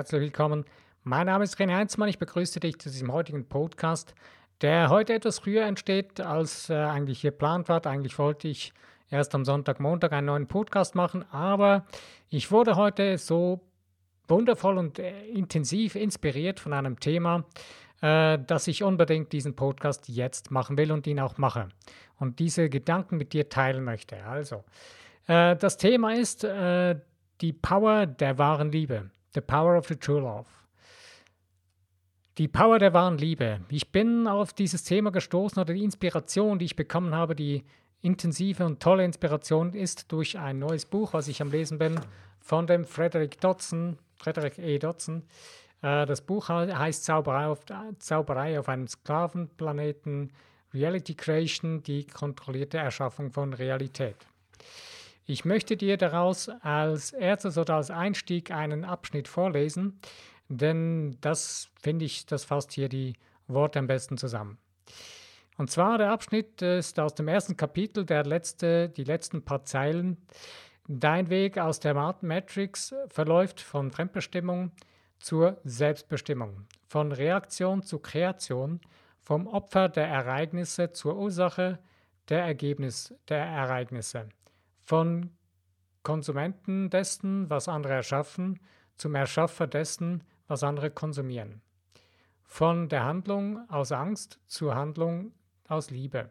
herzlich 0.00 0.22
willkommen. 0.22 0.64
Mein 1.02 1.26
Name 1.26 1.44
ist 1.44 1.58
René 1.58 1.76
Heinzmann. 1.76 2.08
Ich 2.08 2.18
begrüße 2.18 2.58
dich 2.58 2.78
zu 2.78 2.88
diesem 2.88 3.12
heutigen 3.12 3.46
Podcast, 3.46 4.14
der 4.62 4.88
heute 4.88 5.12
etwas 5.12 5.40
früher 5.40 5.66
entsteht, 5.66 6.22
als 6.22 6.70
äh, 6.70 6.74
eigentlich 6.76 7.20
geplant 7.20 7.68
war. 7.68 7.84
Eigentlich 7.84 8.18
wollte 8.18 8.48
ich 8.48 8.72
erst 9.10 9.34
am 9.34 9.44
Sonntag, 9.44 9.78
Montag 9.78 10.14
einen 10.14 10.28
neuen 10.28 10.46
Podcast 10.46 10.94
machen, 10.94 11.26
aber 11.30 11.84
ich 12.30 12.50
wurde 12.50 12.76
heute 12.76 13.18
so 13.18 13.60
wundervoll 14.26 14.78
und 14.78 14.98
äh, 14.98 15.26
intensiv 15.26 15.96
inspiriert 15.96 16.60
von 16.60 16.72
einem 16.72 16.98
Thema, 16.98 17.44
äh, 18.00 18.38
dass 18.38 18.68
ich 18.68 18.82
unbedingt 18.82 19.34
diesen 19.34 19.54
Podcast 19.54 20.08
jetzt 20.08 20.50
machen 20.50 20.78
will 20.78 20.92
und 20.92 21.06
ihn 21.06 21.20
auch 21.20 21.36
mache 21.36 21.68
und 22.16 22.38
diese 22.38 22.70
Gedanken 22.70 23.18
mit 23.18 23.34
dir 23.34 23.50
teilen 23.50 23.84
möchte. 23.84 24.24
Also, 24.24 24.64
äh, 25.26 25.56
das 25.56 25.76
Thema 25.76 26.14
ist 26.14 26.42
äh, 26.42 26.98
die 27.42 27.52
Power 27.52 28.06
der 28.06 28.38
wahren 28.38 28.72
Liebe. 28.72 29.10
The 29.34 29.40
Power 29.40 29.76
of 29.76 29.86
the 29.86 29.96
True 29.96 30.20
Love. 30.20 30.48
Die 32.38 32.48
Power 32.48 32.78
der 32.78 32.92
wahren 32.94 33.18
Liebe. 33.18 33.60
Ich 33.68 33.92
bin 33.92 34.26
auf 34.26 34.52
dieses 34.52 34.82
Thema 34.82 35.10
gestoßen 35.10 35.60
oder 35.60 35.74
die 35.74 35.84
Inspiration, 35.84 36.58
die 36.58 36.64
ich 36.64 36.76
bekommen 36.76 37.14
habe, 37.14 37.36
die 37.36 37.64
intensive 38.02 38.64
und 38.64 38.80
tolle 38.80 39.04
Inspiration 39.04 39.74
ist 39.74 40.10
durch 40.10 40.38
ein 40.38 40.58
neues 40.58 40.86
Buch, 40.86 41.12
was 41.12 41.28
ich 41.28 41.42
am 41.42 41.50
Lesen 41.50 41.78
bin, 41.78 42.00
von 42.40 42.66
dem 42.66 42.84
Frederick 42.84 43.40
Dodson, 43.40 43.98
Frederick 44.16 44.58
E. 44.58 44.78
Dodson. 44.78 45.22
Äh, 45.82 46.06
das 46.06 46.22
Buch 46.22 46.48
heißt 46.48 47.04
Zauberei 47.04 47.46
auf, 47.46 47.60
Zauberei 47.98 48.58
auf 48.58 48.68
einem 48.68 48.88
Sklavenplaneten, 48.88 50.32
Reality 50.72 51.14
Creation, 51.14 51.82
die 51.82 52.06
kontrollierte 52.06 52.78
Erschaffung 52.78 53.30
von 53.30 53.52
Realität. 53.52 54.16
Ich 55.30 55.44
möchte 55.44 55.76
dir 55.76 55.96
daraus 55.96 56.48
als 56.48 57.12
erstes 57.12 57.56
oder 57.56 57.76
als 57.76 57.92
Einstieg 57.92 58.50
einen 58.50 58.84
Abschnitt 58.84 59.28
vorlesen, 59.28 60.00
denn 60.48 61.18
das 61.20 61.70
finde 61.80 62.04
ich, 62.04 62.26
das 62.26 62.42
fasst 62.42 62.72
hier 62.72 62.88
die 62.88 63.12
Worte 63.46 63.78
am 63.78 63.86
besten 63.86 64.18
zusammen. 64.18 64.58
Und 65.56 65.70
zwar 65.70 65.98
der 65.98 66.10
Abschnitt 66.10 66.62
ist 66.62 66.98
aus 66.98 67.14
dem 67.14 67.28
ersten 67.28 67.56
Kapitel, 67.56 68.04
der 68.04 68.24
letzte, 68.24 68.88
die 68.88 69.04
letzten 69.04 69.44
paar 69.44 69.64
Zeilen. 69.64 70.16
Dein 70.88 71.30
Weg 71.30 71.58
aus 71.58 71.78
der 71.78 71.94
Matrix 71.94 72.92
verläuft 73.06 73.60
von 73.60 73.92
Fremdbestimmung 73.92 74.72
zur 75.20 75.60
Selbstbestimmung, 75.62 76.66
von 76.88 77.12
Reaktion 77.12 77.84
zu 77.84 78.00
Kreation, 78.00 78.80
vom 79.20 79.46
Opfer 79.46 79.88
der 79.88 80.08
Ereignisse 80.08 80.90
zur 80.90 81.16
Ursache 81.16 81.78
der 82.28 82.42
Ergebnis 82.42 83.14
der 83.28 83.44
Ereignisse 83.44 84.28
von 84.90 85.30
Konsumenten 86.02 86.90
dessen, 86.90 87.48
was 87.48 87.68
andere 87.68 87.92
erschaffen, 87.92 88.58
zum 88.96 89.14
Erschaffer 89.14 89.68
dessen, 89.68 90.24
was 90.48 90.64
andere 90.64 90.90
konsumieren. 90.90 91.62
Von 92.42 92.88
der 92.88 93.04
Handlung 93.04 93.70
aus 93.70 93.92
Angst 93.92 94.40
zur 94.48 94.74
Handlung 94.74 95.30
aus 95.68 95.90
Liebe. 95.90 96.30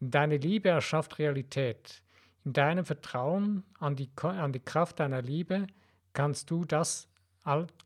Deine 0.00 0.36
Liebe 0.36 0.68
erschafft 0.68 1.18
Realität. 1.18 2.02
In 2.44 2.52
deinem 2.52 2.84
Vertrauen 2.84 3.64
an 3.78 3.96
die, 3.96 4.10
an 4.20 4.52
die 4.52 4.60
Kraft 4.62 5.00
deiner 5.00 5.22
Liebe 5.22 5.66
kannst 6.12 6.50
du 6.50 6.66
das, 6.66 7.08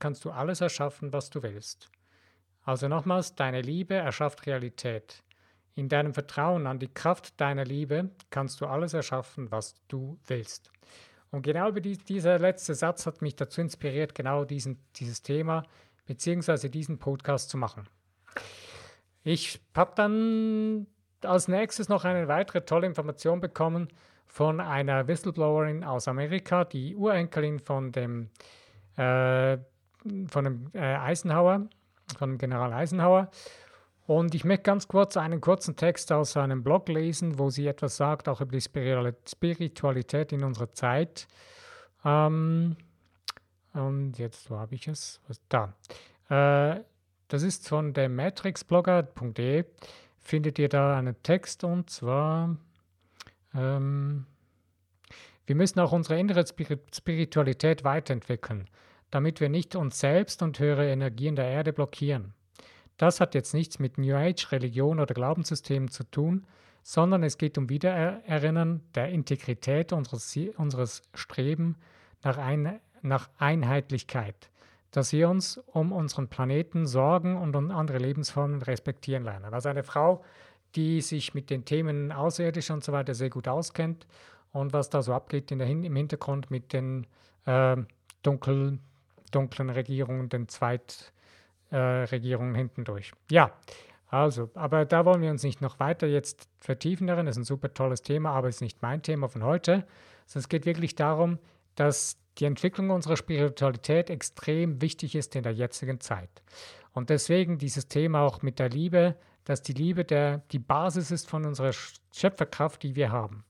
kannst 0.00 0.24
du 0.24 0.32
alles 0.32 0.60
erschaffen, 0.60 1.12
was 1.12 1.30
du 1.30 1.44
willst. 1.44 1.88
Also 2.64 2.88
nochmals, 2.88 3.36
deine 3.36 3.62
Liebe 3.62 3.94
erschafft 3.94 4.46
Realität. 4.46 5.22
In 5.74 5.88
deinem 5.88 6.14
Vertrauen 6.14 6.66
an 6.66 6.78
die 6.78 6.92
Kraft 6.92 7.40
deiner 7.40 7.64
Liebe 7.64 8.10
kannst 8.30 8.60
du 8.60 8.66
alles 8.66 8.92
erschaffen, 8.95 9.50
was 9.50 9.74
du 9.89 10.18
willst. 10.27 10.70
Und 11.30 11.42
genau 11.42 11.70
die, 11.70 11.96
dieser 11.96 12.39
letzte 12.39 12.74
Satz 12.74 13.06
hat 13.06 13.22
mich 13.22 13.36
dazu 13.36 13.61
inspiriert, 13.61 14.14
genau 14.14 14.45
diesen, 14.45 14.78
dieses 14.96 15.22
Thema 15.22 15.64
bzw. 16.06 16.68
diesen 16.68 16.98
Podcast 16.98 17.50
zu 17.50 17.56
machen. 17.56 17.84
Ich 19.22 19.61
habe 19.77 19.92
dann 19.95 20.86
als 21.22 21.46
nächstes 21.46 21.89
noch 21.89 22.05
eine 22.05 22.27
weitere 22.28 22.62
tolle 22.62 22.86
Information 22.86 23.40
bekommen 23.40 23.89
von 24.27 24.61
einer 24.61 25.06
Whistleblowerin 25.06 25.84
aus 25.84 26.08
Amerika, 26.08 26.64
die 26.64 26.96
Urenkelin 26.96 27.58
von 27.58 27.92
dem, 27.92 28.30
äh, 28.96 29.58
von 30.27 30.45
dem 30.45 30.70
äh, 30.72 30.78
Eisenhower, 30.78 31.68
von 32.16 32.30
dem 32.30 32.39
General 32.39 32.72
Eisenhower. 32.72 33.30
Und 34.10 34.34
ich 34.34 34.44
möchte 34.44 34.64
ganz 34.64 34.88
kurz 34.88 35.16
einen 35.16 35.40
kurzen 35.40 35.76
Text 35.76 36.10
aus 36.10 36.36
einem 36.36 36.64
Blog 36.64 36.88
lesen, 36.88 37.38
wo 37.38 37.48
sie 37.48 37.68
etwas 37.68 37.96
sagt, 37.96 38.28
auch 38.28 38.40
über 38.40 38.50
die 38.50 38.60
Spiritualität 38.60 40.32
in 40.32 40.42
unserer 40.42 40.72
Zeit. 40.72 41.28
Ähm, 42.04 42.76
und 43.72 44.18
jetzt, 44.18 44.50
wo 44.50 44.56
habe 44.56 44.74
ich 44.74 44.88
es? 44.88 45.20
Da. 45.48 45.76
Äh, 46.28 46.80
das 47.28 47.44
ist 47.44 47.68
von 47.68 47.92
der 47.92 48.08
matrixblogger.de. 48.08 49.66
Findet 50.18 50.58
ihr 50.58 50.68
da 50.68 50.98
einen 50.98 51.22
Text 51.22 51.62
und 51.62 51.88
zwar, 51.88 52.56
ähm, 53.54 54.27
wir 55.46 55.54
müssen 55.54 55.78
auch 55.78 55.92
unsere 55.92 56.18
innere 56.18 56.44
Spiritualität 56.48 57.84
weiterentwickeln, 57.84 58.68
damit 59.12 59.40
wir 59.40 59.50
nicht 59.50 59.77
uns 59.77 60.00
selbst 60.00 60.42
und 60.42 60.58
höhere 60.58 60.90
Energien 60.90 61.36
der 61.36 61.46
Erde 61.46 61.72
blockieren. 61.72 62.34
Das 63.00 63.18
hat 63.18 63.34
jetzt 63.34 63.55
nichts 63.55 63.78
mit 63.78 63.96
New 63.96 64.14
Age, 64.14 64.52
Religion 64.52 65.00
oder 65.00 65.14
Glaubenssystemen 65.14 65.88
zu 65.88 66.05
tun, 66.05 66.44
sondern 66.83 67.22
es 67.22 67.38
geht 67.38 67.56
um 67.56 67.70
Wiedererinnern 67.70 68.83
der 68.94 69.08
Integrität 69.08 69.94
unseres, 69.94 70.36
unseres 70.58 71.00
Streben 71.14 71.77
nach, 72.22 72.36
ein, 72.36 72.78
nach 73.00 73.30
Einheitlichkeit, 73.39 74.50
dass 74.90 75.14
wir 75.14 75.30
uns 75.30 75.56
um 75.56 75.92
unseren 75.92 76.28
Planeten 76.28 76.86
sorgen 76.86 77.39
und 77.39 77.56
um 77.56 77.70
andere 77.70 77.96
Lebensformen 77.96 78.60
respektieren 78.60 79.24
lernen. 79.24 79.55
Also 79.55 79.70
eine 79.70 79.83
Frau, 79.83 80.22
die 80.74 81.00
sich 81.00 81.33
mit 81.33 81.48
den 81.48 81.64
Themen 81.64 82.12
außerirdisch 82.12 82.70
und 82.70 82.84
so 82.84 82.92
weiter 82.92 83.14
sehr 83.14 83.30
gut 83.30 83.48
auskennt 83.48 84.06
und 84.52 84.74
was 84.74 84.90
da 84.90 85.00
so 85.00 85.14
abgeht 85.14 85.50
in 85.50 85.58
der, 85.58 85.68
im 85.68 85.96
Hintergrund 85.96 86.50
mit 86.50 86.74
den 86.74 87.06
äh, 87.46 87.78
dunkel, 88.22 88.78
dunklen 89.30 89.70
Regierungen, 89.70 90.28
den 90.28 90.48
Zweit 90.48 91.14
äh, 91.70 91.77
Regierungen 91.77 92.55
hintendurch. 92.55 93.13
Ja, 93.31 93.53
also, 94.08 94.51
aber 94.55 94.85
da 94.85 95.05
wollen 95.05 95.23
wir 95.23 95.31
uns 95.31 95.45
nicht 95.45 95.61
noch 95.61 95.79
weiter 95.79 96.07
jetzt 96.07 96.48
vertiefen 96.58 97.07
darin. 97.07 97.27
Das 97.27 97.36
ist 97.36 97.42
ein 97.42 97.45
super 97.45 97.73
tolles 97.73 98.03
Thema, 98.03 98.31
aber 98.33 98.48
es 98.48 98.57
ist 98.57 98.63
nicht 98.63 98.83
mein 98.83 99.03
Thema 99.03 99.29
von 99.29 99.45
heute. 99.45 99.86
es 100.35 100.48
geht 100.48 100.67
wirklich 100.67 100.97
darum, 100.97 101.39
dass 101.77 102.19
die 102.39 102.45
Entwicklung 102.45 102.91
unserer 102.91 103.17
Spiritualität 103.17 104.11
extrem 104.11 104.83
wichtig 104.83 105.14
ist 105.14 105.36
in 105.36 105.45
der 105.45 105.53
jetzigen 105.53 106.01
Zeit. 106.01 106.42
Und 106.92 107.11
deswegen 107.11 107.58
dieses 107.58 107.87
Thema 107.87 108.23
auch 108.23 108.42
mit 108.42 108.58
der 108.58 108.69
Liebe, 108.69 109.17
dass 109.45 109.63
die 109.63 109.73
Liebe 109.73 110.05
der, 110.05 110.39
die 110.51 110.58
Basis 110.58 111.11
ist 111.11 111.29
von 111.29 111.45
unserer 111.45 111.73
Schöpferkraft, 112.13 112.83
die 112.83 112.97
wir 112.97 113.13
haben. 113.13 113.45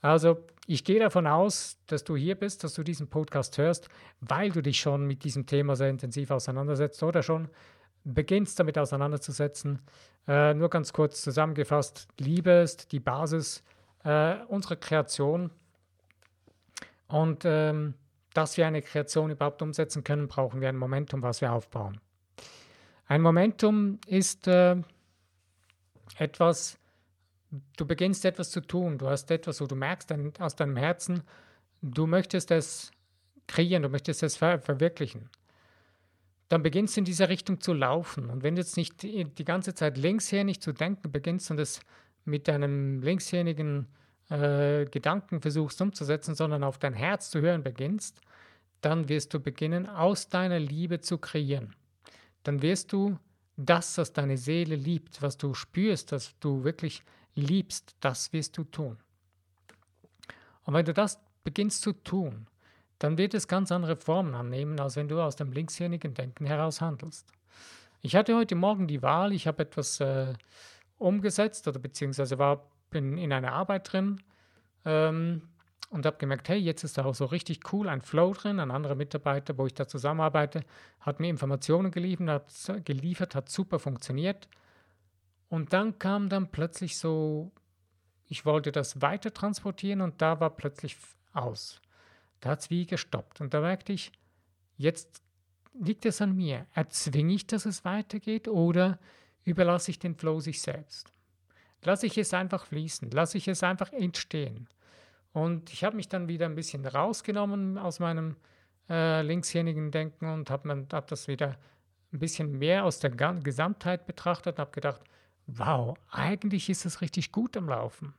Also 0.00 0.44
ich 0.66 0.84
gehe 0.84 1.00
davon 1.00 1.26
aus, 1.26 1.78
dass 1.86 2.04
du 2.04 2.16
hier 2.16 2.34
bist, 2.34 2.64
dass 2.64 2.74
du 2.74 2.82
diesen 2.82 3.08
Podcast 3.08 3.56
hörst, 3.58 3.88
weil 4.20 4.50
du 4.50 4.62
dich 4.62 4.80
schon 4.80 5.06
mit 5.06 5.24
diesem 5.24 5.46
Thema 5.46 5.76
sehr 5.76 5.90
intensiv 5.90 6.30
auseinandersetzt 6.30 7.02
oder 7.02 7.22
schon 7.22 7.48
beginnst 8.04 8.58
damit 8.58 8.78
auseinanderzusetzen. 8.78 9.80
Äh, 10.28 10.54
nur 10.54 10.70
ganz 10.70 10.92
kurz 10.92 11.22
zusammengefasst, 11.22 12.08
Liebe 12.18 12.50
ist 12.50 12.92
die 12.92 13.00
Basis 13.00 13.62
äh, 14.04 14.36
unserer 14.48 14.76
Kreation. 14.76 15.50
Und 17.08 17.44
ähm, 17.44 17.94
dass 18.32 18.56
wir 18.56 18.66
eine 18.66 18.82
Kreation 18.82 19.30
überhaupt 19.30 19.62
umsetzen 19.62 20.04
können, 20.04 20.28
brauchen 20.28 20.60
wir 20.60 20.68
ein 20.68 20.76
Momentum, 20.76 21.22
was 21.22 21.40
wir 21.40 21.52
aufbauen. 21.52 22.00
Ein 23.06 23.22
Momentum 23.22 23.98
ist 24.06 24.48
äh, 24.48 24.76
etwas, 26.18 26.78
du 27.76 27.86
beginnst 27.86 28.24
etwas 28.24 28.50
zu 28.50 28.60
tun, 28.60 28.98
du 28.98 29.08
hast 29.08 29.30
etwas, 29.30 29.60
wo 29.60 29.66
du 29.66 29.76
merkst 29.76 30.10
dein, 30.10 30.32
aus 30.38 30.56
deinem 30.56 30.76
Herzen, 30.76 31.22
du 31.82 32.06
möchtest 32.06 32.50
es 32.50 32.90
kreieren, 33.46 33.82
du 33.82 33.88
möchtest 33.88 34.22
es 34.22 34.36
ver 34.36 34.60
verwirklichen. 34.60 35.30
Dann 36.48 36.62
beginnst 36.62 36.96
du 36.96 37.00
in 37.00 37.04
dieser 37.04 37.28
Richtung 37.28 37.60
zu 37.60 37.72
laufen. 37.72 38.30
Und 38.30 38.42
wenn 38.42 38.54
du 38.54 38.60
jetzt 38.60 38.76
nicht 38.76 39.02
die 39.02 39.44
ganze 39.44 39.74
Zeit 39.74 39.98
linkshänig 39.98 40.60
zu 40.60 40.72
denken 40.72 41.10
beginnst 41.10 41.50
und 41.50 41.58
es 41.58 41.80
mit 42.24 42.46
deinem 42.46 43.02
linkshänigen 43.02 43.88
äh, 44.30 44.84
Gedanken 44.84 45.40
versuchst 45.40 45.80
umzusetzen, 45.80 46.34
sondern 46.34 46.62
auf 46.62 46.78
dein 46.78 46.94
Herz 46.94 47.30
zu 47.30 47.40
hören 47.40 47.62
beginnst, 47.62 48.20
dann 48.80 49.08
wirst 49.08 49.34
du 49.34 49.40
beginnen, 49.40 49.88
aus 49.88 50.28
deiner 50.28 50.58
Liebe 50.58 51.00
zu 51.00 51.18
kreieren. 51.18 51.74
Dann 52.42 52.62
wirst 52.62 52.92
du 52.92 53.18
das, 53.56 53.98
was 53.98 54.12
deine 54.12 54.36
Seele 54.36 54.76
liebt, 54.76 55.22
was 55.22 55.36
du 55.36 55.54
spürst, 55.54 56.12
dass 56.12 56.38
du 56.38 56.62
wirklich 56.62 57.02
liebst, 57.36 57.94
das 58.00 58.32
wirst 58.32 58.58
du 58.58 58.64
tun. 58.64 58.98
Und 60.64 60.74
wenn 60.74 60.84
du 60.84 60.92
das 60.92 61.20
beginnst 61.44 61.82
zu 61.82 61.92
tun, 61.92 62.48
dann 62.98 63.18
wird 63.18 63.34
es 63.34 63.46
ganz 63.46 63.70
andere 63.70 63.96
Formen 63.96 64.34
annehmen, 64.34 64.80
als 64.80 64.96
wenn 64.96 65.08
du 65.08 65.20
aus 65.20 65.36
dem 65.36 65.52
linkshirnigen 65.52 66.14
Denken 66.14 66.46
heraus 66.46 66.80
handelst. 66.80 67.30
Ich 68.00 68.16
hatte 68.16 68.34
heute 68.34 68.54
Morgen 68.54 68.88
die 68.88 69.02
Wahl, 69.02 69.32
ich 69.32 69.46
habe 69.46 69.62
etwas 69.62 70.00
äh, 70.00 70.32
umgesetzt 70.98 71.68
oder 71.68 71.78
beziehungsweise 71.78 72.38
war 72.38 72.68
bin 72.90 73.18
in 73.18 73.32
einer 73.32 73.52
Arbeit 73.52 73.92
drin, 73.92 74.20
ähm, 74.84 75.42
und 75.90 76.04
habe 76.04 76.16
gemerkt, 76.16 76.48
hey, 76.48 76.58
jetzt 76.58 76.82
ist 76.84 76.98
da 76.98 77.04
auch 77.04 77.14
so 77.14 77.26
richtig 77.26 77.72
cool 77.72 77.88
ein 77.88 78.00
Flow 78.00 78.32
drin. 78.32 78.58
Ein 78.58 78.70
anderer 78.70 78.96
Mitarbeiter, 78.96 79.56
wo 79.56 79.66
ich 79.66 79.74
da 79.74 79.86
zusammenarbeite, 79.86 80.62
hat 81.00 81.20
mir 81.20 81.28
Informationen 81.28 81.90
geliefert, 81.90 82.28
hat, 82.28 82.84
geliefert, 82.84 83.34
hat 83.34 83.48
super 83.48 83.78
funktioniert. 83.78 84.48
Und 85.48 85.72
dann 85.72 85.98
kam 85.98 86.28
dann 86.28 86.50
plötzlich 86.50 86.98
so, 86.98 87.52
ich 88.28 88.44
wollte 88.44 88.72
das 88.72 89.00
weiter 89.00 89.32
transportieren 89.32 90.00
und 90.00 90.20
da 90.20 90.40
war 90.40 90.50
plötzlich 90.50 90.96
aus. 91.32 91.80
Da 92.40 92.50
hat 92.50 92.60
es 92.60 92.70
wie 92.70 92.86
gestoppt. 92.86 93.40
Und 93.40 93.54
da 93.54 93.60
merkte 93.60 93.92
ich, 93.92 94.12
jetzt 94.76 95.22
liegt 95.74 96.06
es 96.06 96.20
an 96.20 96.34
mir. 96.34 96.66
Erzwinge 96.74 97.34
ich, 97.34 97.46
dass 97.46 97.66
es 97.66 97.84
weitergeht 97.84 98.48
oder 98.48 98.98
überlasse 99.44 99.90
ich 99.90 99.98
den 99.98 100.16
Flow 100.16 100.40
sich 100.40 100.60
selbst? 100.60 101.12
Lasse 101.82 102.06
ich 102.06 102.18
es 102.18 102.34
einfach 102.34 102.66
fließen, 102.66 103.10
lasse 103.10 103.38
ich 103.38 103.46
es 103.46 103.62
einfach 103.62 103.92
entstehen. 103.92 104.68
Und 105.32 105.72
ich 105.72 105.84
habe 105.84 105.96
mich 105.96 106.08
dann 106.08 106.28
wieder 106.28 106.46
ein 106.46 106.54
bisschen 106.54 106.84
rausgenommen 106.84 107.78
aus 107.78 108.00
meinem 108.00 108.36
äh, 108.88 109.22
linkshändigen 109.22 109.90
Denken 109.90 110.26
und 110.26 110.50
habe 110.50 110.86
hab 110.92 111.06
das 111.08 111.28
wieder 111.28 111.56
ein 112.12 112.18
bisschen 112.18 112.58
mehr 112.58 112.84
aus 112.84 112.98
der 113.00 113.10
Gesamtheit 113.10 114.06
betrachtet 114.06 114.56
und 114.56 114.60
habe 114.60 114.70
gedacht, 114.70 115.02
wow, 115.46 115.96
eigentlich 116.10 116.68
ist 116.68 116.86
es 116.86 117.00
richtig 117.00 117.32
gut 117.32 117.56
am 117.56 117.68
Laufen. 117.68 118.14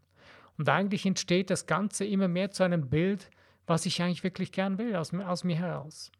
Und 0.58 0.70
eigentlich 0.70 1.06
entsteht 1.06 1.50
das 1.50 1.66
Ganze 1.68 2.06
immer 2.06 2.28
mehr 2.28 2.52
zu 2.52 2.64
einem 2.64 2.90
Bild, 2.90 3.30
was 3.68 3.86
ich 3.86 4.02
eigentlich 4.02 4.24
wirklich 4.24 4.52
gern 4.52 4.78
will, 4.78 4.96
aus, 4.96 5.14
aus 5.14 5.44
mir 5.44 5.58
heraus. 5.58 6.12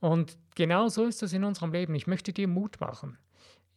Und 0.00 0.38
genau 0.54 0.88
so 0.88 1.06
ist 1.06 1.22
es 1.22 1.32
in 1.32 1.44
unserem 1.44 1.72
Leben. 1.72 1.94
Ich 1.94 2.06
möchte 2.06 2.32
dir 2.32 2.46
Mut 2.46 2.80
machen. 2.80 3.18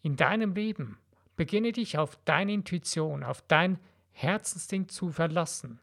In 0.02 0.16
deinem 0.16 0.54
Leben 0.54 1.00
beginne 1.36 1.72
dich 1.72 1.98
auf 1.98 2.18
deine 2.26 2.54
Intuition, 2.54 3.24
auf 3.24 3.42
dein 3.48 3.80
Herzensding 4.12 4.90
zu 4.90 5.12
verlassen. 5.12 5.80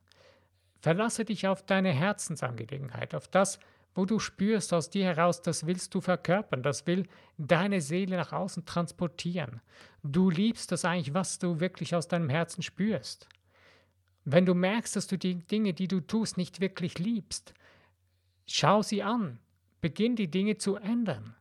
Verlasse 0.80 1.24
dich 1.24 1.48
auf 1.48 1.64
deine 1.64 1.90
Herzensangelegenheit, 1.90 3.14
auf 3.14 3.26
das, 3.26 3.58
wo 3.96 4.04
du 4.04 4.19
spürst 4.19 4.72
aus 4.75 4.90
dir 4.90 5.04
heraus, 5.06 5.40
das 5.40 5.66
willst 5.66 5.94
du 5.94 6.00
verkörpern, 6.00 6.62
das 6.62 6.87
will 6.87 7.08
deine 7.38 7.81
Seele 7.81 8.16
nach 8.16 8.32
außen 8.32 8.66
transportieren. 8.66 9.60
Du 10.02 10.31
liebst 10.31 10.70
das 10.70 10.84
eigentlich, 10.84 11.14
was 11.14 11.38
du 11.38 11.60
wirklich 11.60 11.94
aus 11.94 12.06
deinem 12.06 12.28
Herzen 12.28 12.62
spürst. 12.62 13.28
Wenn 14.25 14.44
du 14.44 14.54
merkst, 14.54 14.96
dass 14.96 15.06
du 15.06 15.16
die 15.16 15.37
Dinge, 15.37 15.72
die 15.72 15.88
du 15.88 16.00
tust, 16.00 16.37
nicht 16.37 16.60
wirklich 16.60 16.98
liebst, 16.98 17.54
schau 18.46 18.82
sie 18.82 19.02
an, 19.02 19.38
beginn 19.81 20.14
die 20.14 20.31
Dinge 20.31 20.58
zu 20.58 20.76
ändern. 20.76 21.34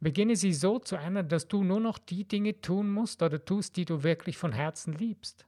Beginne 0.00 0.36
sie 0.36 0.54
so 0.54 0.78
zu 0.78 0.96
ändern, 0.96 1.28
dass 1.28 1.48
du 1.48 1.62
nur 1.62 1.80
noch 1.80 1.98
die 1.98 2.24
Dinge 2.24 2.60
tun 2.62 2.90
musst 2.90 3.22
oder 3.22 3.44
tust, 3.44 3.76
die 3.76 3.84
du 3.84 4.02
wirklich 4.02 4.38
von 4.38 4.52
Herzen 4.52 4.94
liebst. 4.94 5.44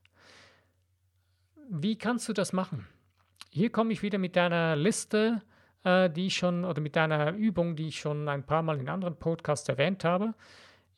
Wie 1.70 1.96
kannst 1.96 2.28
du 2.28 2.34
das 2.34 2.52
machen? 2.52 2.86
Hier 3.50 3.70
komme 3.70 3.92
ich 3.92 4.02
wieder 4.02 4.18
mit 4.18 4.36
einer 4.36 4.76
Liste, 4.76 5.40
äh, 5.84 6.10
die 6.10 6.26
ich 6.26 6.36
schon, 6.36 6.64
oder 6.64 6.80
mit 6.80 6.96
einer 6.96 7.32
Übung, 7.32 7.76
die 7.76 7.88
ich 7.88 8.00
schon 8.00 8.28
ein 8.28 8.44
paar 8.44 8.62
Mal 8.62 8.80
in 8.80 8.88
anderen 8.88 9.16
Podcasts 9.16 9.68
erwähnt 9.68 10.04
habe. 10.04 10.34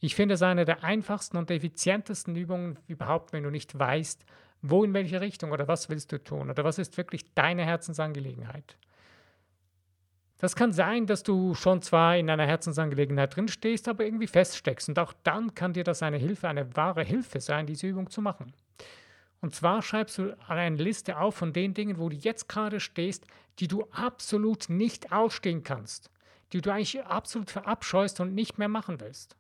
Ich 0.01 0.15
finde 0.15 0.35
es 0.35 0.43
eine 0.43 0.65
der 0.65 0.85
einfachsten 0.85 1.37
und 1.37 1.51
effizientesten 1.51 2.37
Übungen 2.37 2.79
überhaupt, 2.87 3.33
wenn 3.33 3.43
du 3.43 3.51
nicht 3.51 3.79
weißt, 3.79 4.25
wo 4.63 4.85
in 4.85 4.95
welche 4.95 5.21
Richtung 5.21 5.53
oder 5.53 5.69
was 5.69 5.89
willst 5.89 6.13
du 6.13 6.23
tun 6.23 6.51
oder 6.51 6.65
was 6.65 6.79
ist 6.79 6.97
wirklich 6.97 7.35
deine 7.35 7.65
Herzensangelegenheit. 7.65 8.77
Das 10.39 10.57
kann 10.57 10.73
sein, 10.73 11.07
dass 11.07 11.23
du 11.23 11.55
schon 11.55 11.81
zwar 11.81 12.17
in 12.17 12.29
einer 12.29 12.47
Herzensangelegenheit 12.47 13.35
drin 13.35 13.49
stehst, 13.49 13.89
aber 13.89 14.05
irgendwie 14.05 14.27
feststeckst. 14.27 14.89
Und 14.91 14.99
auch 14.99 15.13
dann 15.23 15.55
kann 15.55 15.73
dir 15.73 15.85
das 15.85 16.03
eine 16.03 16.19
Hilfe, 16.19 16.49
eine 16.49 16.77
wahre 16.77 17.03
Hilfe 17.03 17.41
sein, 17.41 17.67
diese 17.67 17.87
Übung 17.87 18.11
zu 18.11 18.21
machen. 18.21 18.53
Und 19.45 19.55
zwar 19.55 19.83
schreibst 19.83 20.17
du 20.17 20.35
eine 20.49 20.83
Liste 20.83 21.19
auf 21.19 21.35
von 21.35 21.53
den 21.53 21.75
Dingen, 21.75 21.99
wo 21.99 22.09
du 22.09 22.17
jetzt 22.17 22.49
gerade 22.49 22.81
stehst, 22.81 23.27
die 23.59 23.69
du 23.69 23.85
absolut 23.91 24.71
nicht 24.71 25.13
ausstehen 25.13 25.63
kannst, 25.63 26.11
die 26.55 26.63
du 26.63 26.73
eigentlich 26.73 27.05
absolut 27.05 27.51
verabscheust 27.51 28.21
und 28.21 28.35
nicht 28.35 28.57
mehr 28.57 28.69
machen 28.69 29.01
willst. 29.03 29.37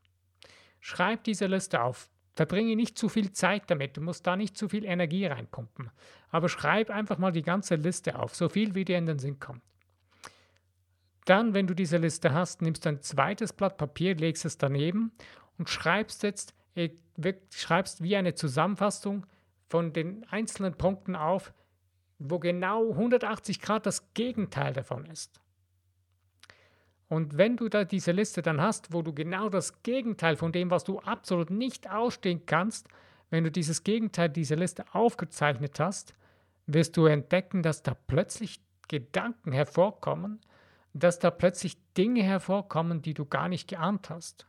Schreib 0.80 1.24
diese 1.24 1.46
Liste 1.46 1.80
auf. 1.80 2.10
Verbringe 2.36 2.76
nicht 2.76 2.98
zu 2.98 3.08
viel 3.08 3.32
Zeit 3.32 3.62
damit, 3.70 3.96
du 3.96 4.02
musst 4.02 4.26
da 4.26 4.36
nicht 4.36 4.58
zu 4.58 4.68
viel 4.68 4.84
Energie 4.84 5.24
reinpumpen. 5.24 5.90
Aber 6.28 6.50
schreib 6.50 6.90
einfach 6.90 7.16
mal 7.16 7.32
die 7.32 7.40
ganze 7.40 7.76
Liste 7.76 8.18
auf, 8.18 8.34
so 8.34 8.50
viel 8.50 8.74
wie 8.74 8.84
dir 8.84 8.98
in 8.98 9.06
den 9.06 9.18
Sinn 9.18 9.40
kommt. 9.40 9.62
Dann, 11.24 11.54
wenn 11.54 11.66
du 11.66 11.72
diese 11.72 11.96
Liste 11.96 12.34
hast, 12.34 12.60
nimmst 12.60 12.84
du 12.84 12.90
ein 12.90 13.00
zweites 13.00 13.54
Blatt 13.54 13.78
Papier, 13.78 14.14
legst 14.16 14.44
es 14.44 14.58
daneben 14.58 15.12
und 15.56 15.70
schreibst 15.70 16.22
jetzt, 16.24 16.52
äh, 16.74 16.90
schreibst 17.54 18.02
wie 18.02 18.16
eine 18.16 18.34
Zusammenfassung 18.34 19.24
von 19.68 19.92
den 19.92 20.24
einzelnen 20.30 20.74
Punkten 20.74 21.16
auf, 21.16 21.52
wo 22.18 22.38
genau 22.38 22.90
180 22.90 23.60
Grad 23.60 23.86
das 23.86 24.12
Gegenteil 24.14 24.72
davon 24.72 25.06
ist. 25.06 25.40
Und 27.08 27.36
wenn 27.36 27.56
du 27.56 27.68
da 27.68 27.84
diese 27.84 28.12
Liste 28.12 28.42
dann 28.42 28.60
hast, 28.60 28.92
wo 28.92 29.02
du 29.02 29.12
genau 29.12 29.48
das 29.48 29.82
Gegenteil 29.82 30.36
von 30.36 30.52
dem, 30.52 30.70
was 30.70 30.84
du 30.84 31.00
absolut 31.00 31.50
nicht 31.50 31.90
ausstehen 31.90 32.46
kannst, 32.46 32.88
wenn 33.30 33.44
du 33.44 33.50
dieses 33.50 33.84
Gegenteil 33.84 34.28
dieser 34.28 34.56
Liste 34.56 34.84
aufgezeichnet 34.92 35.78
hast, 35.80 36.14
wirst 36.66 36.96
du 36.96 37.06
entdecken, 37.06 37.62
dass 37.62 37.82
da 37.82 37.94
plötzlich 37.94 38.60
Gedanken 38.88 39.52
hervorkommen, 39.52 40.40
dass 40.92 41.18
da 41.18 41.30
plötzlich 41.30 41.76
Dinge 41.94 42.22
hervorkommen, 42.22 43.02
die 43.02 43.14
du 43.14 43.26
gar 43.26 43.48
nicht 43.48 43.68
geahnt 43.68 44.10
hast. 44.10 44.46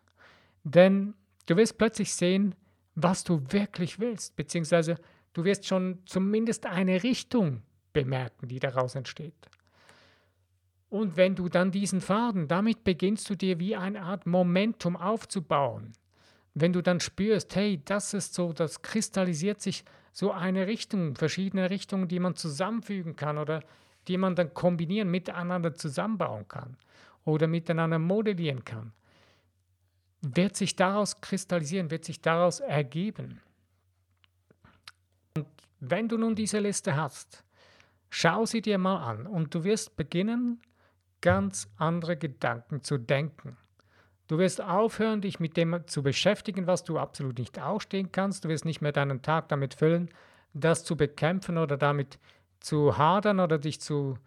Denn 0.64 1.14
du 1.48 1.58
wirst 1.58 1.78
plötzlich 1.78 2.14
sehen, 2.14 2.56
was 2.96 3.24
du 3.24 3.42
wirklich 3.52 4.00
willst, 4.00 4.36
beziehungsweise 4.36 4.98
Du 5.36 5.44
wirst 5.44 5.68
schon 5.68 6.00
zumindest 6.06 6.66
eine 6.66 7.04
Richtung 7.04 7.62
bemerken, 7.92 8.48
die 8.48 8.60
daraus 8.60 8.96
entsteht. 8.96 9.34
Und 10.90 11.18
wenn 11.18 11.36
du 11.36 11.50
dann 11.50 11.72
diesen 11.72 12.00
Faden, 12.00 12.48
damit 12.48 12.86
beginnst 12.86 13.30
du 13.30 13.36
dir 13.36 13.60
wie 13.60 13.76
eine 13.76 14.02
Art 14.02 14.26
Momentum 14.26 14.96
aufzubauen. 14.96 15.92
Wenn 16.54 16.72
du 16.72 16.82
dann 16.82 17.02
spürst, 17.02 17.54
hey, 17.58 17.82
das 17.84 18.14
ist 18.14 18.34
so, 18.34 18.54
das 18.54 18.82
kristallisiert 18.82 19.60
sich 19.60 19.84
so 20.14 20.32
eine 20.32 20.68
Richtung, 20.68 21.18
verschiedene 21.18 21.70
Richtungen, 21.70 22.08
die 22.08 22.20
man 22.20 22.38
zusammenfügen 22.38 23.18
kann 23.18 23.38
oder 23.38 23.62
die 24.08 24.16
man 24.18 24.38
dann 24.38 24.54
kombinieren, 24.54 25.12
miteinander 25.12 25.74
zusammenbauen 25.74 26.48
kann 26.48 26.78
oder 27.26 27.48
miteinander 27.48 28.00
modellieren 28.00 28.64
kann, 28.64 28.94
wird 30.33 30.56
sich 30.56 30.75
daraus 30.75 31.22
kristallisieren, 31.22 31.91
wird 31.91 32.05
sich 32.05 32.22
daraus 32.22 32.60
ergeben. 32.60 33.41
Wenn 35.79 36.08
du 36.08 36.17
nun 36.17 36.36
diese 36.36 36.60
Liste 36.60 36.96
hast, 36.96 37.44
schau 38.10 38.46
sie 38.46 38.62
dir 38.62 38.79
mal 38.79 39.03
an 39.03 39.27
und 39.27 39.53
du 39.53 39.63
wirst 39.63 39.96
beginnen, 39.98 40.62
ganz 41.22 41.67
andere 41.77 42.17
Gedanken 42.17 42.84
zu 42.84 42.98
denken. 42.98 43.58
Du 44.27 44.39
wirst 44.39 44.62
aufhören, 44.62 45.22
dich 45.22 45.39
mit 45.39 45.55
dem 45.58 45.88
zu 45.88 46.01
beschäftigen, 46.01 46.65
was 46.65 46.84
du 46.84 46.98
absolut 46.98 47.38
nicht 47.38 47.60
ausstehen 47.60 48.12
kannst. 48.12 48.44
Du 48.44 48.50
wirst 48.50 48.65
nicht 48.65 48.82
mehr 48.82 48.91
deinen 48.91 49.22
Tag 49.22 49.50
damit 49.50 49.75
füllen, 49.75 50.10
das 50.53 50.84
zu 50.84 50.98
bekämpfen 50.98 51.60
oder 51.60 51.77
damit 51.77 52.17
zu 52.60 52.98
hadern 52.98 53.39
oder 53.39 53.60
dich, 53.60 53.79
zu, 53.79 54.17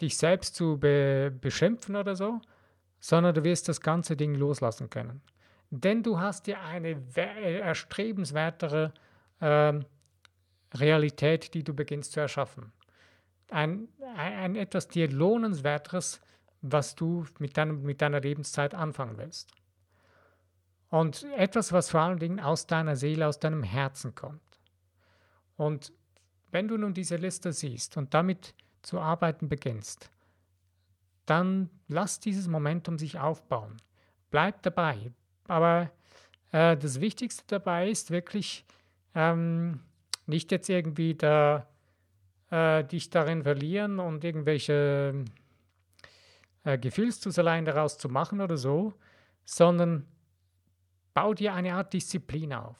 dich 0.00 0.16
selbst 0.16 0.54
zu 0.54 0.78
be 0.78 1.36
beschimpfen 1.40 1.96
oder 1.96 2.14
so, 2.14 2.40
sondern 3.00 3.34
du 3.34 3.42
wirst 3.42 3.68
das 3.68 3.80
ganze 3.80 4.16
Ding 4.16 4.36
loslassen 4.36 4.90
können. 4.90 5.20
Denn 5.70 6.02
du 6.02 6.18
hast 6.18 6.46
dir 6.46 6.60
eine 6.60 7.02
erstrebenswertere 7.16 8.92
äh, 9.40 9.80
Realität, 10.74 11.54
die 11.54 11.62
du 11.62 11.74
beginnst 11.74 12.12
zu 12.12 12.20
erschaffen. 12.20 12.72
Ein, 13.50 13.88
ein, 14.16 14.32
ein 14.34 14.56
etwas 14.56 14.88
dir 14.88 15.10
lohnenswerteres, 15.10 16.20
was 16.62 16.94
du 16.94 17.26
mit, 17.38 17.56
deinem, 17.56 17.82
mit 17.82 18.00
deiner 18.00 18.20
Lebenszeit 18.20 18.74
anfangen 18.74 19.18
willst. 19.18 19.52
Und 20.90 21.24
etwas, 21.36 21.72
was 21.72 21.90
vor 21.90 22.00
allen 22.00 22.18
Dingen 22.18 22.40
aus 22.40 22.66
deiner 22.66 22.96
Seele, 22.96 23.26
aus 23.26 23.38
deinem 23.38 23.62
Herzen 23.62 24.14
kommt. 24.14 24.40
Und 25.56 25.92
wenn 26.50 26.68
du 26.68 26.78
nun 26.78 26.94
diese 26.94 27.16
Liste 27.16 27.52
siehst 27.52 27.96
und 27.96 28.14
damit 28.14 28.54
zu 28.82 28.98
arbeiten 28.98 29.48
beginnst, 29.48 30.10
dann 31.26 31.68
lass 31.88 32.20
dieses 32.20 32.48
Momentum 32.48 32.98
sich 32.98 33.18
aufbauen. 33.18 33.76
Bleib 34.30 34.62
dabei. 34.62 35.12
Aber 35.48 35.90
äh, 36.52 36.76
das 36.76 37.00
Wichtigste 37.00 37.42
dabei 37.48 37.90
ist 37.90 38.12
wirklich, 38.12 38.64
ähm, 39.14 39.80
nicht 40.26 40.52
jetzt 40.52 40.68
irgendwie 40.68 41.14
da 41.14 41.66
äh, 42.50 42.84
dich 42.84 43.10
darin 43.10 43.42
verlieren 43.42 43.98
und 43.98 44.22
irgendwelche 44.24 45.24
äh, 46.64 46.78
Gefühlsduseleien 46.78 47.64
daraus 47.64 47.98
zu 47.98 48.08
machen 48.08 48.40
oder 48.40 48.56
so, 48.56 48.94
sondern 49.44 50.06
bau 51.14 51.34
dir 51.34 51.54
eine 51.54 51.74
Art 51.74 51.92
Disziplin 51.92 52.52
auf. 52.52 52.76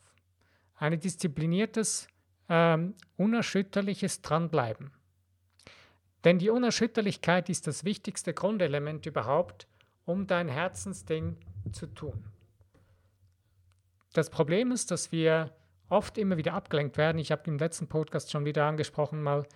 Ein 0.76 1.00
diszipliniertes, 1.00 2.08
ähm, 2.48 2.94
unerschütterliches 3.16 4.22
Dranbleiben. 4.22 4.92
Denn 6.24 6.38
die 6.38 6.50
Unerschütterlichkeit 6.50 7.48
ist 7.48 7.66
das 7.66 7.84
wichtigste 7.84 8.34
Grundelement 8.34 9.06
überhaupt, 9.06 9.66
um 10.04 10.26
dein 10.26 10.48
Herzensding 10.48 11.36
zu 11.72 11.86
tun. 11.86 12.24
Das 14.12 14.30
Problem 14.30 14.72
ist, 14.72 14.90
dass 14.90 15.12
wir 15.12 15.52
oft 15.88 16.18
immer 16.18 16.36
wieder 16.36 16.54
abgelenkt 16.54 16.96
werden. 16.96 17.18
Ich 17.18 17.32
habe 17.32 17.42
im 17.46 17.58
letzten 17.58 17.88
Podcast 17.88 18.30
schon 18.30 18.44
wieder 18.44 18.64
angesprochen, 18.64 19.22
mal, 19.22 19.46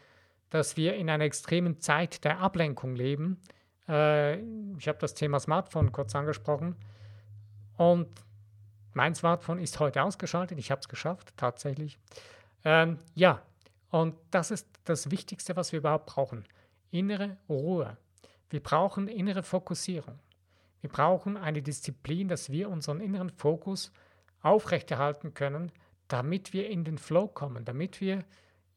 dass 0.51 0.77
wir 0.77 0.95
in 0.95 1.11
einer 1.11 1.25
extremen 1.25 1.81
Zeit 1.81 2.25
der 2.25 2.41
Ablenkung 2.41 2.95
leben. 2.95 3.41
Äh, 3.89 4.41
ich 4.79 4.89
habe 4.89 4.99
das 4.99 5.15
Thema 5.15 5.41
Smartphone 5.41 5.93
kurz 5.93 6.15
angesprochen. 6.15 6.77
Und 7.77 8.09
mein 8.95 9.15
Smartphone 9.15 9.59
ist 9.59 9.81
heute 9.81 10.03
ausgeschaltet. 10.03 10.59
Ich 10.59 10.71
habe 10.71 10.81
es 10.81 10.89
geschafft, 10.89 11.33
tatsächlich. 11.37 11.99
Ähm, 12.65 12.99
ja, 13.15 13.43
und 13.91 14.15
das 14.31 14.51
ist 14.51 14.69
das 14.85 15.11
Wichtigste, 15.11 15.57
was 15.57 15.73
wir 15.73 15.79
überhaupt 15.79 16.07
brauchen. 16.07 16.45
Innere 16.91 17.39
Ruhe. 17.49 17.97
Wir 18.51 18.63
brauchen 18.63 19.09
innere 19.09 19.43
Fokussierung. 19.43 20.19
Wir 20.83 20.91
brauchen 20.91 21.37
eine 21.37 21.63
Disziplin, 21.63 22.29
dass 22.29 22.51
wir 22.51 22.69
unseren 22.69 23.01
inneren 23.01 23.31
Fokus 23.31 23.93
aufrechterhalten 24.43 25.35
können, 25.35 25.73
damit 26.09 26.53
wir 26.53 26.69
in 26.69 26.85
den 26.85 26.99
Flow 26.99 27.27
kommen, 27.29 27.65
damit 27.65 28.01
wir 28.01 28.25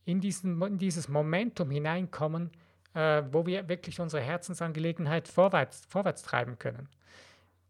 in, 0.06 0.22
diesen, 0.22 0.62
in 0.62 0.78
dieses 0.78 1.10
Momentum 1.10 1.72
hineinkommen, 1.72 2.52
äh, 2.94 3.24
wo 3.32 3.46
wir 3.46 3.68
wirklich 3.68 4.00
unsere 4.00 4.22
Herzensangelegenheit 4.22 5.28
vorwärts, 5.28 5.84
vorwärts 5.90 6.22
treiben 6.24 6.58
können. 6.60 6.88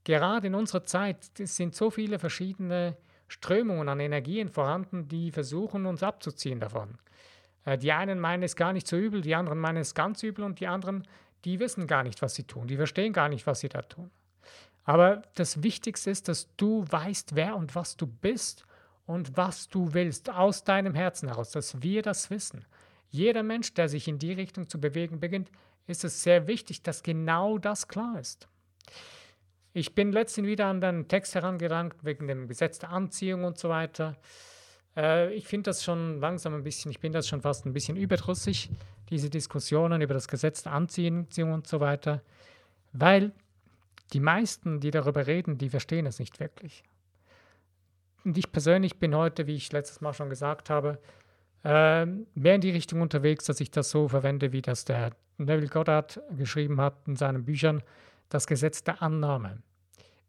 Gerade 0.03 0.47
in 0.47 0.55
unserer 0.55 0.83
Zeit 0.83 1.17
sind 1.33 1.73
so 1.73 1.89
viele 1.89 2.19
verschiedene 2.19 2.95
Strömungen 3.27 3.89
an 3.89 3.99
Energien 3.99 4.49
vorhanden, 4.49 5.07
die 5.07 5.31
versuchen, 5.31 5.87
uns 5.87 6.03
abzuziehen 6.03 6.59
davon. 6.59 6.99
Äh, 7.63 7.77
die 7.77 7.91
einen 7.91 8.19
meinen 8.19 8.43
es 8.43 8.55
gar 8.55 8.73
nicht 8.73 8.87
so 8.87 8.97
übel, 8.97 9.21
die 9.21 9.35
anderen 9.35 9.59
meinen 9.59 9.77
es 9.77 9.95
ganz 9.95 10.21
übel 10.23 10.43
und 10.43 10.59
die 10.59 10.67
anderen, 10.67 11.07
die 11.43 11.59
wissen 11.59 11.87
gar 11.87 12.03
nicht, 12.03 12.21
was 12.21 12.35
sie 12.35 12.43
tun, 12.43 12.67
die 12.67 12.77
verstehen 12.77 13.13
gar 13.13 13.29
nicht, 13.29 13.47
was 13.47 13.61
sie 13.61 13.69
da 13.69 13.81
tun. 13.81 14.11
Aber 14.85 15.23
das 15.33 15.63
Wichtigste 15.63 16.11
ist, 16.11 16.27
dass 16.27 16.47
du 16.55 16.85
weißt, 16.87 17.35
wer 17.35 17.55
und 17.55 17.75
was 17.75 17.97
du 17.97 18.07
bist 18.07 18.65
und 19.05 19.35
was 19.35 19.67
du 19.67 19.93
willst 19.93 20.29
aus 20.29 20.63
deinem 20.63 20.93
Herzen 20.93 21.27
heraus, 21.27 21.51
dass 21.51 21.81
wir 21.81 22.03
das 22.03 22.29
wissen. 22.29 22.65
Jeder 23.09 23.43
Mensch, 23.43 23.73
der 23.73 23.89
sich 23.89 24.07
in 24.07 24.19
die 24.19 24.33
Richtung 24.33 24.69
zu 24.69 24.79
bewegen 24.79 25.19
beginnt, 25.19 25.51
ist 25.87 26.03
es 26.03 26.23
sehr 26.23 26.47
wichtig, 26.47 26.83
dass 26.83 27.03
genau 27.03 27.57
das 27.57 27.87
klar 27.87 28.19
ist. 28.19 28.47
Ich 29.73 29.93
bin 29.93 30.11
letztens 30.11 30.47
wieder 30.47 30.67
an 30.67 30.81
den 30.81 31.07
Text 31.07 31.35
herangerankt, 31.35 32.03
wegen 32.05 32.27
dem 32.27 32.47
Gesetz 32.47 32.79
der 32.79 32.91
Anziehung 32.91 33.43
und 33.43 33.57
so 33.57 33.69
weiter. 33.69 34.15
Äh, 34.95 35.33
ich 35.33 35.47
finde 35.47 35.69
das 35.69 35.83
schon 35.83 36.19
langsam 36.19 36.53
ein 36.53 36.63
bisschen, 36.63 36.91
ich 36.91 36.99
bin 36.99 37.11
das 37.11 37.27
schon 37.27 37.41
fast 37.41 37.65
ein 37.65 37.73
bisschen 37.73 37.97
überdrüssig, 37.97 38.69
diese 39.09 39.29
Diskussionen 39.29 40.01
über 40.01 40.13
das 40.13 40.27
Gesetz 40.27 40.63
der 40.63 40.73
Anziehung 40.73 41.27
und 41.53 41.67
so 41.67 41.79
weiter, 41.79 42.21
weil 42.93 43.33
die 44.13 44.19
meisten, 44.19 44.79
die 44.79 44.91
darüber 44.91 45.27
reden, 45.27 45.57
die 45.57 45.69
verstehen 45.69 46.05
es 46.05 46.19
nicht 46.19 46.39
wirklich. 46.39 46.83
Und 48.23 48.37
ich 48.37 48.51
persönlich 48.51 48.97
bin 48.97 49.15
heute, 49.15 49.47
wie 49.47 49.55
ich 49.55 49.71
letztes 49.71 50.01
Mal 50.01 50.13
schon 50.13 50.29
gesagt 50.29 50.69
habe, 50.69 50.99
äh, 51.63 52.05
mehr 52.05 52.55
in 52.55 52.61
die 52.61 52.71
Richtung 52.71 53.01
unterwegs, 53.01 53.45
dass 53.45 53.59
ich 53.59 53.71
das 53.71 53.89
so 53.89 54.07
verwende, 54.07 54.51
wie 54.51 54.61
das 54.61 54.85
der 54.85 55.11
Neville 55.37 55.67
Goddard 55.67 56.21
geschrieben 56.37 56.79
hat 56.79 56.95
in 57.07 57.15
seinen 57.15 57.45
Büchern, 57.45 57.83
das 58.29 58.47
Gesetz 58.47 58.83
der 58.83 59.01
Annahme. 59.01 59.61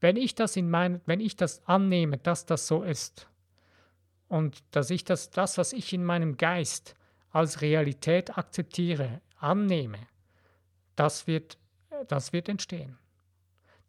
Wenn 0.00 0.16
ich 0.16 0.34
das 0.34 0.56
in 0.56 0.68
mein, 0.68 1.00
wenn 1.06 1.20
ich 1.20 1.36
das 1.36 1.66
annehme, 1.66 2.18
dass 2.18 2.44
das 2.46 2.66
so 2.66 2.82
ist 2.82 3.28
und 4.28 4.62
dass 4.72 4.90
ich 4.90 5.04
das, 5.04 5.30
das, 5.30 5.56
was 5.56 5.72
ich 5.72 5.92
in 5.92 6.04
meinem 6.04 6.36
Geist 6.36 6.94
als 7.30 7.62
Realität 7.62 8.36
akzeptiere, 8.36 9.20
annehme, 9.38 9.98
das 10.96 11.26
wird, 11.26 11.58
das 12.08 12.32
wird 12.32 12.48
entstehen. 12.48 12.98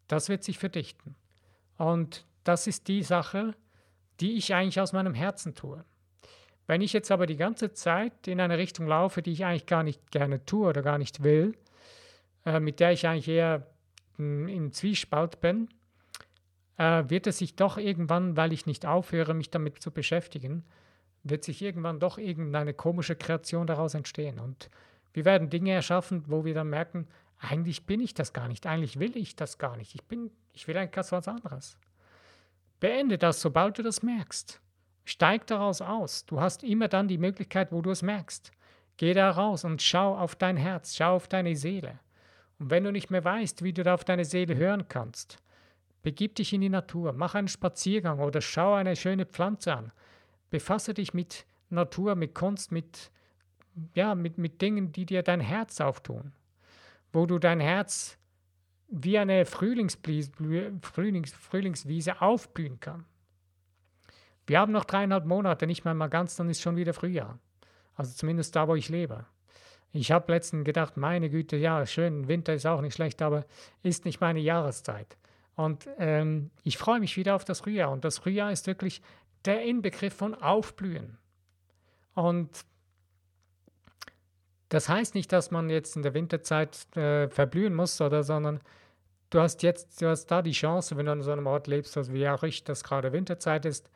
Das 0.08 0.28
wird 0.28 0.42
sich 0.42 0.58
verdichten. 0.58 1.14
Und 1.76 2.26
das 2.44 2.66
ist 2.66 2.88
die 2.88 3.02
Sache, 3.02 3.54
die 4.20 4.36
ich 4.36 4.54
eigentlich 4.54 4.80
aus 4.80 4.92
meinem 4.92 5.14
Herzen 5.14 5.54
tue. 5.54 5.84
Wenn 6.66 6.80
ich 6.80 6.92
jetzt 6.92 7.10
aber 7.10 7.26
die 7.26 7.36
ganze 7.36 7.72
Zeit 7.72 8.26
in 8.26 8.40
eine 8.40 8.58
Richtung 8.58 8.86
laufe, 8.86 9.22
die 9.22 9.32
ich 9.32 9.44
eigentlich 9.44 9.66
gar 9.66 9.82
nicht 9.82 10.10
gerne 10.10 10.44
tue 10.44 10.68
oder 10.68 10.82
gar 10.82 10.98
nicht 10.98 11.22
will, 11.22 11.56
äh, 12.44 12.60
mit 12.60 12.80
der 12.80 12.92
ich 12.92 13.06
eigentlich 13.06 13.28
eher 13.28 13.66
hm, 14.16 14.48
im 14.48 14.72
Zwiespalt 14.72 15.40
bin, 15.40 15.68
äh, 16.76 17.04
wird 17.08 17.26
es 17.26 17.38
sich 17.38 17.56
doch 17.56 17.78
irgendwann, 17.78 18.36
weil 18.36 18.52
ich 18.52 18.66
nicht 18.66 18.86
aufhöre, 18.86 19.34
mich 19.34 19.50
damit 19.50 19.82
zu 19.82 19.90
beschäftigen, 19.90 20.64
wird 21.22 21.44
sich 21.44 21.62
irgendwann 21.62 22.00
doch 22.00 22.18
irgendeine 22.18 22.74
komische 22.74 23.16
Kreation 23.16 23.66
daraus 23.66 23.94
entstehen. 23.94 24.38
Und 24.38 24.70
wir 25.12 25.24
werden 25.24 25.50
Dinge 25.50 25.72
erschaffen, 25.72 26.24
wo 26.26 26.44
wir 26.44 26.54
dann 26.54 26.70
merken, 26.70 27.08
eigentlich 27.38 27.86
bin 27.86 28.00
ich 28.00 28.14
das 28.14 28.32
gar 28.32 28.48
nicht, 28.48 28.66
eigentlich 28.66 28.98
will 28.98 29.16
ich 29.16 29.36
das 29.36 29.58
gar 29.58 29.76
nicht. 29.76 29.94
Ich, 29.94 30.04
bin, 30.04 30.30
ich 30.52 30.66
will 30.66 30.76
eigentlich 30.76 30.92
ganz 30.92 31.12
was 31.12 31.28
anderes. 31.28 31.78
Beende 32.80 33.18
das, 33.18 33.40
sobald 33.40 33.78
du 33.78 33.82
das 33.82 34.02
merkst. 34.02 34.60
Steig 35.04 35.46
daraus 35.46 35.80
aus. 35.80 36.26
Du 36.26 36.40
hast 36.40 36.62
immer 36.64 36.88
dann 36.88 37.08
die 37.08 37.18
Möglichkeit, 37.18 37.72
wo 37.72 37.80
du 37.80 37.90
es 37.90 38.02
merkst. 38.02 38.50
Geh 38.96 39.14
da 39.14 39.30
raus 39.30 39.64
und 39.64 39.80
schau 39.80 40.16
auf 40.16 40.34
dein 40.34 40.56
Herz, 40.56 40.96
schau 40.96 41.14
auf 41.14 41.28
deine 41.28 41.54
Seele. 41.54 42.00
Und 42.58 42.70
wenn 42.70 42.84
du 42.84 42.90
nicht 42.90 43.10
mehr 43.10 43.24
weißt, 43.24 43.62
wie 43.62 43.72
du 43.72 43.84
da 43.84 43.94
auf 43.94 44.04
deine 44.04 44.24
Seele 44.24 44.56
hören 44.56 44.88
kannst, 44.88 45.38
begib 46.02 46.34
dich 46.34 46.52
in 46.52 46.60
die 46.60 46.68
Natur, 46.68 47.12
mach 47.12 47.36
einen 47.36 47.48
Spaziergang 47.48 48.18
oder 48.18 48.40
schau 48.40 48.74
eine 48.74 48.96
schöne 48.96 49.24
Pflanze 49.24 49.74
an. 49.74 49.92
Befasse 50.50 50.94
dich 50.94 51.14
mit 51.14 51.46
Natur, 51.70 52.16
mit 52.16 52.34
Kunst, 52.34 52.72
mit, 52.72 53.12
ja, 53.94 54.16
mit, 54.16 54.38
mit 54.38 54.60
Dingen, 54.60 54.90
die 54.90 55.06
dir 55.06 55.22
dein 55.22 55.40
Herz 55.40 55.80
auftun 55.80 56.32
wo 57.12 57.26
du 57.26 57.38
dein 57.38 57.60
Herz 57.60 58.18
wie 58.88 59.18
eine 59.18 59.44
Frühlings, 59.44 59.98
Frühlingswiese 60.80 62.22
aufblühen 62.22 62.80
kann. 62.80 63.04
Wir 64.46 64.60
haben 64.60 64.72
noch 64.72 64.84
dreieinhalb 64.84 65.26
Monate, 65.26 65.66
nicht 65.66 65.84
mehr 65.84 65.94
mal 65.94 66.08
ganz, 66.08 66.36
dann 66.36 66.48
ist 66.48 66.62
schon 66.62 66.76
wieder 66.76 66.94
Frühjahr. 66.94 67.38
Also 67.94 68.14
zumindest 68.14 68.56
da, 68.56 68.66
wo 68.66 68.74
ich 68.74 68.88
lebe. 68.88 69.26
Ich 69.92 70.10
habe 70.10 70.32
letztens 70.32 70.64
gedacht, 70.64 70.96
meine 70.96 71.28
Güte, 71.28 71.56
ja, 71.56 71.84
schön, 71.84 72.28
Winter 72.28 72.54
ist 72.54 72.66
auch 72.66 72.80
nicht 72.80 72.94
schlecht, 72.94 73.20
aber 73.20 73.44
ist 73.82 74.04
nicht 74.04 74.20
meine 74.20 74.40
Jahreszeit. 74.40 75.18
Und 75.54 75.88
ähm, 75.98 76.50
ich 76.62 76.78
freue 76.78 77.00
mich 77.00 77.16
wieder 77.16 77.34
auf 77.34 77.44
das 77.44 77.60
Frühjahr. 77.60 77.90
Und 77.90 78.04
das 78.04 78.18
Frühjahr 78.18 78.52
ist 78.52 78.66
wirklich 78.66 79.02
der 79.44 79.64
Inbegriff 79.64 80.14
von 80.14 80.34
Aufblühen. 80.34 81.18
Und 82.14 82.64
das 84.68 84.88
heißt 84.88 85.14
nicht, 85.14 85.32
dass 85.32 85.50
man 85.50 85.70
jetzt 85.70 85.96
in 85.96 86.02
der 86.02 86.14
Winterzeit 86.14 86.94
äh, 86.96 87.28
verblühen 87.28 87.74
muss, 87.74 88.00
oder, 88.00 88.22
sondern 88.22 88.60
du 89.30 89.40
hast 89.40 89.62
jetzt, 89.62 90.00
du 90.02 90.08
hast 90.08 90.26
da 90.26 90.42
die 90.42 90.52
Chance, 90.52 90.96
wenn 90.96 91.06
du 91.06 91.12
an 91.12 91.22
so 91.22 91.32
einem 91.32 91.46
Ort 91.46 91.66
lebst, 91.66 91.96
also 91.96 92.12
wie 92.12 92.28
auch 92.28 92.42
ich, 92.42 92.64
dass 92.64 92.84
gerade 92.84 93.12
Winterzeit 93.12 93.64
ist, 93.64 93.90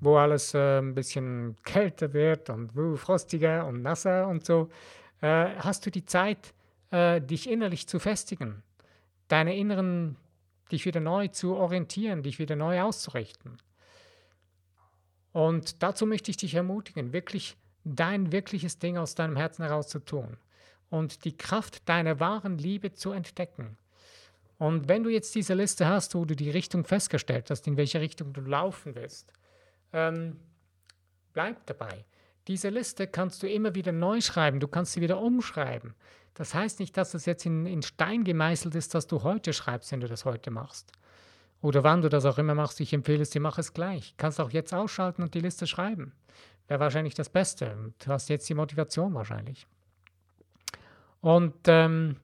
wo 0.00 0.16
alles 0.16 0.54
äh, 0.54 0.78
ein 0.78 0.94
bisschen 0.94 1.56
kälter 1.64 2.12
wird 2.12 2.50
und 2.50 2.76
uh, 2.76 2.96
frostiger 2.96 3.66
und 3.66 3.82
nasser 3.82 4.28
und 4.28 4.44
so, 4.44 4.68
äh, 5.20 5.54
hast 5.58 5.86
du 5.86 5.90
die 5.90 6.04
Zeit, 6.04 6.54
äh, 6.90 7.20
dich 7.20 7.48
innerlich 7.48 7.86
zu 7.86 7.98
festigen, 7.98 8.62
deine 9.28 9.56
inneren, 9.56 10.16
dich 10.70 10.84
wieder 10.84 11.00
neu 11.00 11.28
zu 11.28 11.54
orientieren, 11.54 12.22
dich 12.22 12.38
wieder 12.38 12.56
neu 12.56 12.82
auszurichten. 12.82 13.58
Und 15.32 15.82
dazu 15.82 16.06
möchte 16.06 16.30
ich 16.30 16.38
dich 16.38 16.54
ermutigen, 16.54 17.12
wirklich 17.12 17.56
dein 17.86 18.32
wirkliches 18.32 18.78
Ding 18.78 18.96
aus 18.96 19.14
deinem 19.14 19.36
Herzen 19.36 19.64
heraus 19.64 19.88
zu 19.88 20.00
tun 20.00 20.36
und 20.90 21.24
die 21.24 21.36
Kraft 21.36 21.88
deiner 21.88 22.20
wahren 22.20 22.58
Liebe 22.58 22.92
zu 22.92 23.12
entdecken. 23.12 23.76
Und 24.58 24.88
wenn 24.88 25.04
du 25.04 25.10
jetzt 25.10 25.34
diese 25.34 25.54
Liste 25.54 25.86
hast, 25.86 26.14
wo 26.14 26.24
du 26.24 26.34
die 26.34 26.50
Richtung 26.50 26.84
festgestellt 26.84 27.50
hast, 27.50 27.66
in 27.66 27.76
welche 27.76 28.00
Richtung 28.00 28.32
du 28.32 28.40
laufen 28.40 28.94
willst, 28.94 29.32
ähm, 29.92 30.36
bleib 31.32 31.66
dabei. 31.66 32.04
Diese 32.48 32.70
Liste 32.70 33.06
kannst 33.06 33.42
du 33.42 33.48
immer 33.48 33.74
wieder 33.74 33.92
neu 33.92 34.20
schreiben, 34.20 34.60
du 34.60 34.68
kannst 34.68 34.92
sie 34.92 35.00
wieder 35.00 35.20
umschreiben. 35.20 35.94
Das 36.34 36.54
heißt 36.54 36.80
nicht, 36.80 36.96
dass 36.96 37.14
es 37.14 37.26
jetzt 37.26 37.46
in, 37.46 37.66
in 37.66 37.82
Stein 37.82 38.24
gemeißelt 38.24 38.74
ist, 38.74 38.94
dass 38.94 39.06
du 39.06 39.22
heute 39.22 39.52
schreibst, 39.52 39.92
wenn 39.92 40.00
du 40.00 40.08
das 40.08 40.24
heute 40.24 40.50
machst. 40.50 40.92
Oder 41.60 41.82
wann 41.82 42.02
du 42.02 42.08
das 42.08 42.24
auch 42.24 42.38
immer 42.38 42.54
machst, 42.54 42.80
ich 42.80 42.92
empfehle 42.92 43.22
es 43.22 43.30
dir, 43.30 43.40
mach 43.40 43.58
es 43.58 43.72
gleich. 43.72 44.14
Kannst 44.16 44.40
auch 44.40 44.50
jetzt 44.50 44.72
ausschalten 44.72 45.22
und 45.22 45.34
die 45.34 45.40
Liste 45.40 45.66
schreiben 45.66 46.12
wäre 46.68 46.80
wahrscheinlich 46.80 47.14
das 47.14 47.28
Beste. 47.28 47.92
Du 47.98 48.10
hast 48.10 48.28
jetzt 48.28 48.48
die 48.48 48.54
Motivation 48.54 49.14
wahrscheinlich. 49.14 49.66
Und 51.20 51.54
ähm, 51.66 52.16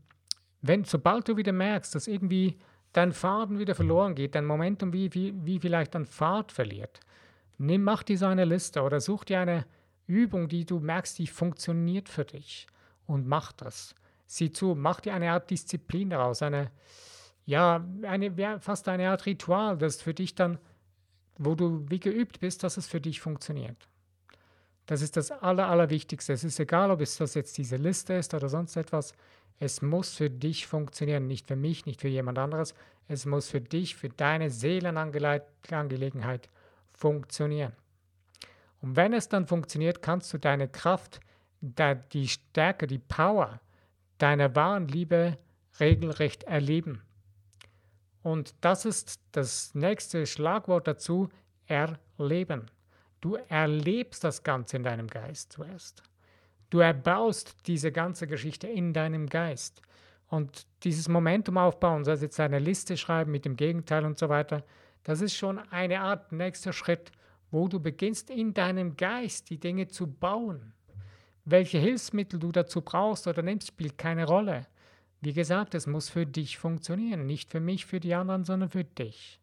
wenn, 0.61 0.85
sobald 0.85 1.29
du 1.29 1.37
wieder 1.37 1.53
merkst, 1.53 1.95
dass 1.95 2.07
irgendwie 2.07 2.59
dein 2.93 3.13
Faden 3.13 3.59
wieder 3.59 3.75
verloren 3.75 4.15
geht, 4.15 4.35
dein 4.35 4.45
Momentum 4.45 4.93
wie, 4.93 5.13
wie, 5.15 5.35
wie 5.45 5.59
vielleicht 5.59 5.97
an 5.97 6.07
Fahrt 6.07 6.53
verliert, 6.53 7.01
nimm, 7.59 7.83
mach 7.83 8.03
dir 8.03 8.19
so 8.19 8.27
eine 8.27 8.45
Liste 8.45 8.83
oder 8.83 9.01
such 9.01 9.25
dir 9.25 9.41
eine 9.41 9.67
Übung, 10.07 10.49
die 10.49 10.65
du 10.65 10.79
merkst, 10.79 11.19
die 11.19 11.27
funktioniert 11.27 12.09
für 12.09 12.25
dich 12.25 12.67
und 13.07 13.27
mach 13.27 13.53
das. 13.53 13.95
Sieh 14.27 14.53
zu, 14.53 14.75
mach 14.75 15.01
dir 15.01 15.15
eine 15.15 15.33
Art 15.33 15.51
Disziplin 15.51 16.11
daraus, 16.11 16.43
eine, 16.43 16.71
ja, 17.45 17.85
eine, 18.03 18.61
fast 18.61 18.89
eine 18.89 19.11
Art 19.11 19.27
Ritual, 19.27 19.79
das 19.79 20.01
für 20.01 20.15
dich 20.15 20.35
dann, 20.35 20.59
wo 21.39 21.55
du 21.55 21.85
wie 21.89 22.01
geübt 22.01 22.41
bist, 22.41 22.63
dass 22.63 22.77
es 22.77 22.87
für 22.87 23.01
dich 23.01 23.21
funktioniert. 23.21 23.89
Das 24.93 25.01
ist 25.01 25.17
das 25.17 25.31
Aller, 25.31 25.69
Allerwichtigste. 25.69 26.35
Es 26.35 26.45
ist 26.45 26.61
egal, 26.61 26.91
ob 26.91 27.01
es 27.01 27.17
das 27.17 27.33
jetzt 27.33 27.57
diese 27.57 27.77
Liste 27.77 28.13
ist 28.13 28.35
oder 28.35 28.51
sonst 28.51 28.77
etwas. 28.77 29.15
Es 29.59 29.81
muss 29.81 30.17
für 30.17 30.29
dich 30.29 30.67
funktionieren, 30.67 31.27
nicht 31.27 31.47
für 31.47 31.57
mich, 31.57 31.87
nicht 31.87 32.03
für 32.03 32.09
jemand 32.09 32.39
anderes. 32.39 32.75
Es 33.09 33.25
muss 33.25 33.49
für 33.49 33.63
dich, 33.63 33.97
für 33.97 34.11
deine 34.11 34.51
Seelenangelegenheit 34.51 36.51
funktionieren. 36.93 37.73
Und 38.83 38.97
wenn 38.97 39.15
es 39.15 39.31
dann 39.31 39.47
funktioniert, 39.47 40.03
kannst 40.03 40.31
du 40.35 40.37
deine 40.37 40.69
Kraft 40.69 41.21
die 41.63 42.29
Stärke, 42.29 42.87
die 42.87 42.99
Power 42.99 43.63
deiner 44.19 44.55
wahren 44.55 44.89
Liebe 44.89 45.39
regelrecht 45.81 46.43
erleben. 46.43 47.01
Und 48.23 48.55
das 48.61 48.85
ist 48.85 49.23
das 49.33 49.75
nächste 49.75 50.27
Schlagwort 50.27 50.87
dazu, 50.87 51.31
erleben. 51.65 52.71
Du 53.23 53.37
erlebst 53.49 54.25
das 54.25 54.43
Ganze 54.43 54.77
in 54.77 54.83
deinem 54.83 55.07
Geist 55.07 55.53
zuerst. 55.53 56.03
Du 56.71 56.81
erbaust 56.81 57.55
diese 57.69 57.93
ganze 57.93 58.27
Geschichte 58.27 58.67
in 58.67 58.93
deinem 58.93 59.29
Geist. 59.29 59.81
Und 60.27 60.67
dieses 60.83 61.09
Momentum 61.09 61.57
aufbauen, 61.57 62.05
sei 62.05 62.13
es 62.13 62.23
jetzt 62.23 62.41
eine 62.41 62.59
Liste 62.59 62.97
schreiben 62.97 63.31
mit 63.31 63.45
dem 63.45 63.55
Gegenteil 63.55 64.05
und 64.05 64.19
so 64.19 64.29
weiter, 64.29 64.65
das 65.05 65.21
ist 65.21 65.37
schon 65.37 65.59
eine 65.71 66.01
Art 66.01 66.33
nächster 66.33 66.73
Schritt, 66.73 67.13
wo 67.51 67.69
du 67.69 67.79
beginnst 67.79 68.29
in 68.29 68.55
deinem 68.55 68.97
Geist 68.97 69.51
die 69.51 69.61
Dinge 69.61 69.87
zu 69.87 70.09
bauen. 70.09 70.73
Welche 71.45 71.79
Hilfsmittel 71.79 72.41
du 72.41 72.51
dazu 72.51 72.81
brauchst 72.81 73.29
oder 73.29 73.43
nimmst, 73.43 73.69
spielt 73.69 73.99
keine 73.99 74.27
Rolle. 74.27 74.67
Wie 75.21 75.33
gesagt, 75.33 75.77
es 75.77 75.87
muss 75.87 76.09
für 76.09 76.27
dich 76.27 76.59
funktionieren, 76.59 77.27
nicht 77.27 77.51
für 77.51 77.61
mich, 77.61 77.87
für 77.87 78.01
die 78.01 78.15
anderen, 78.15 78.45
sondern 78.45 78.71
für 78.71 78.85
dich. 78.85 79.39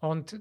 Und 0.00 0.40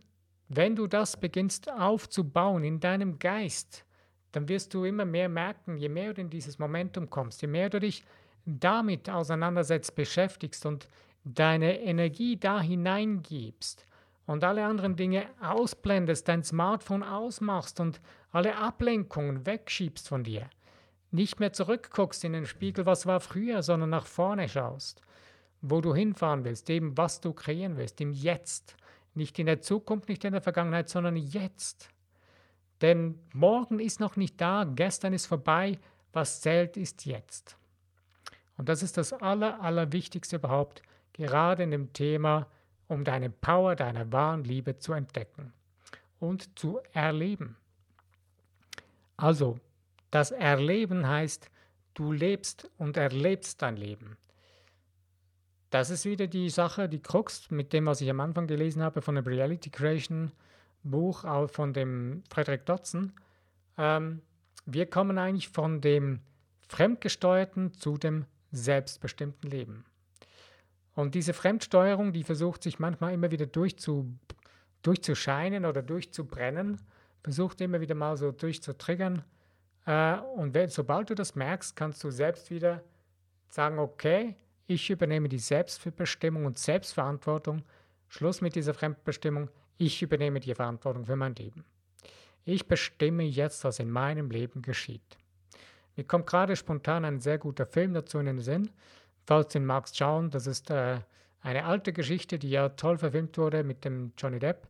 wenn 0.50 0.76
du 0.76 0.88
das 0.88 1.18
beginnst 1.20 1.72
aufzubauen 1.72 2.64
in 2.64 2.80
deinem 2.80 3.20
Geist, 3.20 3.86
dann 4.32 4.48
wirst 4.48 4.74
du 4.74 4.86
immer 4.86 5.06
mehr 5.06 5.30
merken, 5.30 5.78
je 5.78 5.90
mehr 5.90 6.14
du 6.14 6.22
in 6.22 6.30
dieses 6.30 6.60
Momentum 6.60 7.10
kommst, 7.10 7.42
je 7.42 7.48
mehr 7.48 7.70
du 7.70 7.80
dich 7.80 8.04
damit 8.46 9.10
auseinandersetzt, 9.10 9.96
beschäftigst 9.96 10.66
und 10.66 10.88
deine 11.24 11.82
Energie 11.82 12.38
da 12.38 12.62
hineingibst 12.62 13.86
und 14.26 14.44
alle 14.44 14.66
anderen 14.66 14.96
Dinge 14.96 15.26
ausblendest, 15.42 16.28
dein 16.28 16.44
Smartphone 16.44 17.04
ausmachst 17.04 17.80
und 17.80 18.02
alle 18.32 18.58
Ablenkungen 18.58 19.46
wegschiebst 19.46 20.08
von 20.08 20.24
dir, 20.24 20.50
nicht 21.12 21.40
mehr 21.40 21.54
zurückguckst 21.54 22.24
in 22.24 22.34
den 22.34 22.46
Spiegel, 22.46 22.86
was 22.86 23.06
war 23.06 23.20
früher, 23.20 23.64
sondern 23.64 23.90
nach 23.90 24.06
vorne 24.06 24.48
schaust, 24.48 25.02
wo 25.62 25.82
du 25.82 25.94
hinfahren 25.94 26.46
willst, 26.46 26.70
eben 26.70 26.98
was 26.98 27.20
du 27.20 27.34
kreieren 27.34 27.78
willst, 27.78 28.00
im 28.00 28.12
Jetzt, 28.12 28.78
nicht 29.18 29.38
in 29.40 29.46
der 29.48 29.62
Zukunft, 29.62 30.10
nicht 30.10 30.24
in 30.24 30.34
der 30.34 30.42
Vergangenheit, 30.42 30.90
sondern 30.90 31.18
jetzt. 31.18 31.90
Denn 32.82 33.20
morgen 33.34 33.80
ist 33.80 34.00
noch 34.00 34.16
nicht 34.16 34.40
da, 34.40 34.64
gestern 34.64 35.14
ist 35.14 35.26
vorbei, 35.26 35.80
was 36.14 36.42
zählt 36.42 36.78
ist 36.78 37.06
jetzt. 37.06 37.58
Und 38.58 38.70
das 38.70 38.84
ist 38.84 38.98
das 38.98 39.14
Aller, 39.14 39.62
Allerwichtigste 39.62 40.38
überhaupt, 40.38 40.82
gerade 41.14 41.64
in 41.64 41.72
dem 41.72 41.94
Thema, 41.94 42.48
um 42.88 43.04
deine 43.04 43.30
Power 43.30 43.76
deiner 43.76 44.12
wahren 44.12 44.44
Liebe 44.44 44.78
zu 44.78 44.94
entdecken 44.94 45.54
und 46.20 46.58
zu 46.58 46.80
erleben. 46.94 47.58
Also, 49.18 49.60
das 50.12 50.32
Erleben 50.32 51.08
heißt, 51.08 51.50
du 51.96 52.12
lebst 52.12 52.70
und 52.78 52.98
erlebst 52.98 53.62
dein 53.62 53.76
Leben. 53.76 54.18
Das 55.70 55.90
ist 55.90 56.06
wieder 56.06 56.28
die 56.28 56.50
Sache, 56.50 56.88
die 56.88 57.02
Krux 57.02 57.52
mit 57.52 57.74
dem, 57.74 57.86
was 57.86 58.02
ich 58.02 58.10
am 58.10 58.22
Anfang 58.22 58.48
gelesen 58.48 58.82
habe 58.82 59.02
von 59.02 59.16
dem 59.16 59.26
Reality 59.26 59.70
Creation 59.70 60.32
Buch 60.84 61.26
auch 61.26 61.50
von 61.50 61.74
dem 61.74 62.24
Frederick 62.30 62.66
Dodson. 62.66 63.12
Ähm, 63.78 64.22
wir 64.66 64.86
kommen 64.86 65.18
eigentlich 65.18 65.50
von 65.50 65.82
dem 65.82 66.22
Fremdgesteuerten 66.68 67.74
zu 67.74 67.98
dem 67.98 68.26
selbstbestimmten 68.52 69.50
Leben. 69.50 69.86
Und 70.96 71.16
diese 71.16 71.34
Fremdsteuerung, 71.34 72.12
die 72.12 72.24
versucht 72.24 72.64
sich 72.64 72.80
manchmal 72.80 73.14
immer 73.14 73.32
wieder 73.32 73.46
durchzu, 73.46 74.12
durchzuscheinen 74.82 75.66
oder 75.66 75.82
durchzubrennen, 75.82 76.82
versucht 77.24 77.62
immer 77.62 77.82
wieder 77.82 77.96
mal 77.96 78.18
so 78.18 78.32
durchzutriggern. 78.32 79.24
Äh, 79.86 80.18
und 80.36 80.54
wenn, 80.54 80.70
sobald 80.70 81.10
du 81.10 81.16
das 81.16 81.36
merkst, 81.36 81.76
kannst 81.76 82.04
du 82.04 82.10
selbst 82.10 82.50
wieder 82.52 82.84
sagen, 83.50 83.80
okay, 83.80 84.36
ich 84.68 84.90
übernehme 84.90 85.30
die 85.30 85.40
Selbstbestimmung 85.40 86.46
und 86.46 86.58
Selbstverantwortung. 86.58 87.64
Schluss 88.10 88.42
mit 88.42 88.56
dieser 88.56 88.74
Fremdbestimmung. 88.74 89.50
Ich 89.78 90.02
übernehme 90.02 90.40
die 90.40 90.54
Verantwortung 90.54 91.06
für 91.06 91.16
mein 91.16 91.36
Leben. 91.36 91.64
Ich 92.44 92.68
bestimme 92.68 93.24
jetzt, 93.24 93.64
was 93.64 93.80
in 93.80 93.90
meinem 93.90 94.30
Leben 94.30 94.62
geschieht. 94.62 95.18
Mir 95.96 96.04
kommt 96.04 96.28
gerade 96.28 96.56
spontan 96.56 97.06
ein 97.06 97.20
sehr 97.20 97.38
guter 97.38 97.66
Film 97.66 97.94
dazu 97.94 98.20
in 98.20 98.26
den 98.26 98.40
Sinn. 98.40 98.70
Falls 99.26 99.52
du 99.52 99.60
ihn 99.60 99.66
magst 99.66 99.98
schauen, 99.98 100.30
das 100.30 100.48
ist 100.48 100.70
äh, 100.70 101.00
eine 101.42 101.66
alte 101.66 101.92
Geschichte, 101.92 102.40
die 102.40 102.50
ja 102.50 102.70
toll 102.70 102.98
verfilmt 102.98 103.38
wurde 103.38 103.64
mit 103.64 103.84
dem 103.84 104.14
Johnny 104.18 104.40
Depp. 104.40 104.68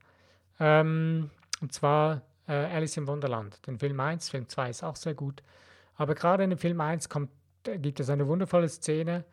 Ähm, 0.60 1.29
und 1.62 1.73
zwar 1.73 2.21
äh, 2.47 2.53
Alice 2.53 2.97
im 2.97 3.07
Wunderland. 3.07 3.65
Den 3.67 3.77
Film 3.77 3.99
1, 3.99 4.29
Film 4.29 4.47
2 4.47 4.69
ist 4.69 4.83
auch 4.83 4.95
sehr 4.95 5.13
gut. 5.13 5.43
Aber 5.95 6.15
gerade 6.15 6.43
in 6.43 6.51
dem 6.51 6.60
Film 6.60 6.79
1 6.81 7.10
kommt, 7.10 7.29
äh, 7.67 7.77
gibt 7.77 7.99
es 7.99 8.10
eine 8.10 8.27
wundervolle 8.27 8.69
Szene, 8.69 9.25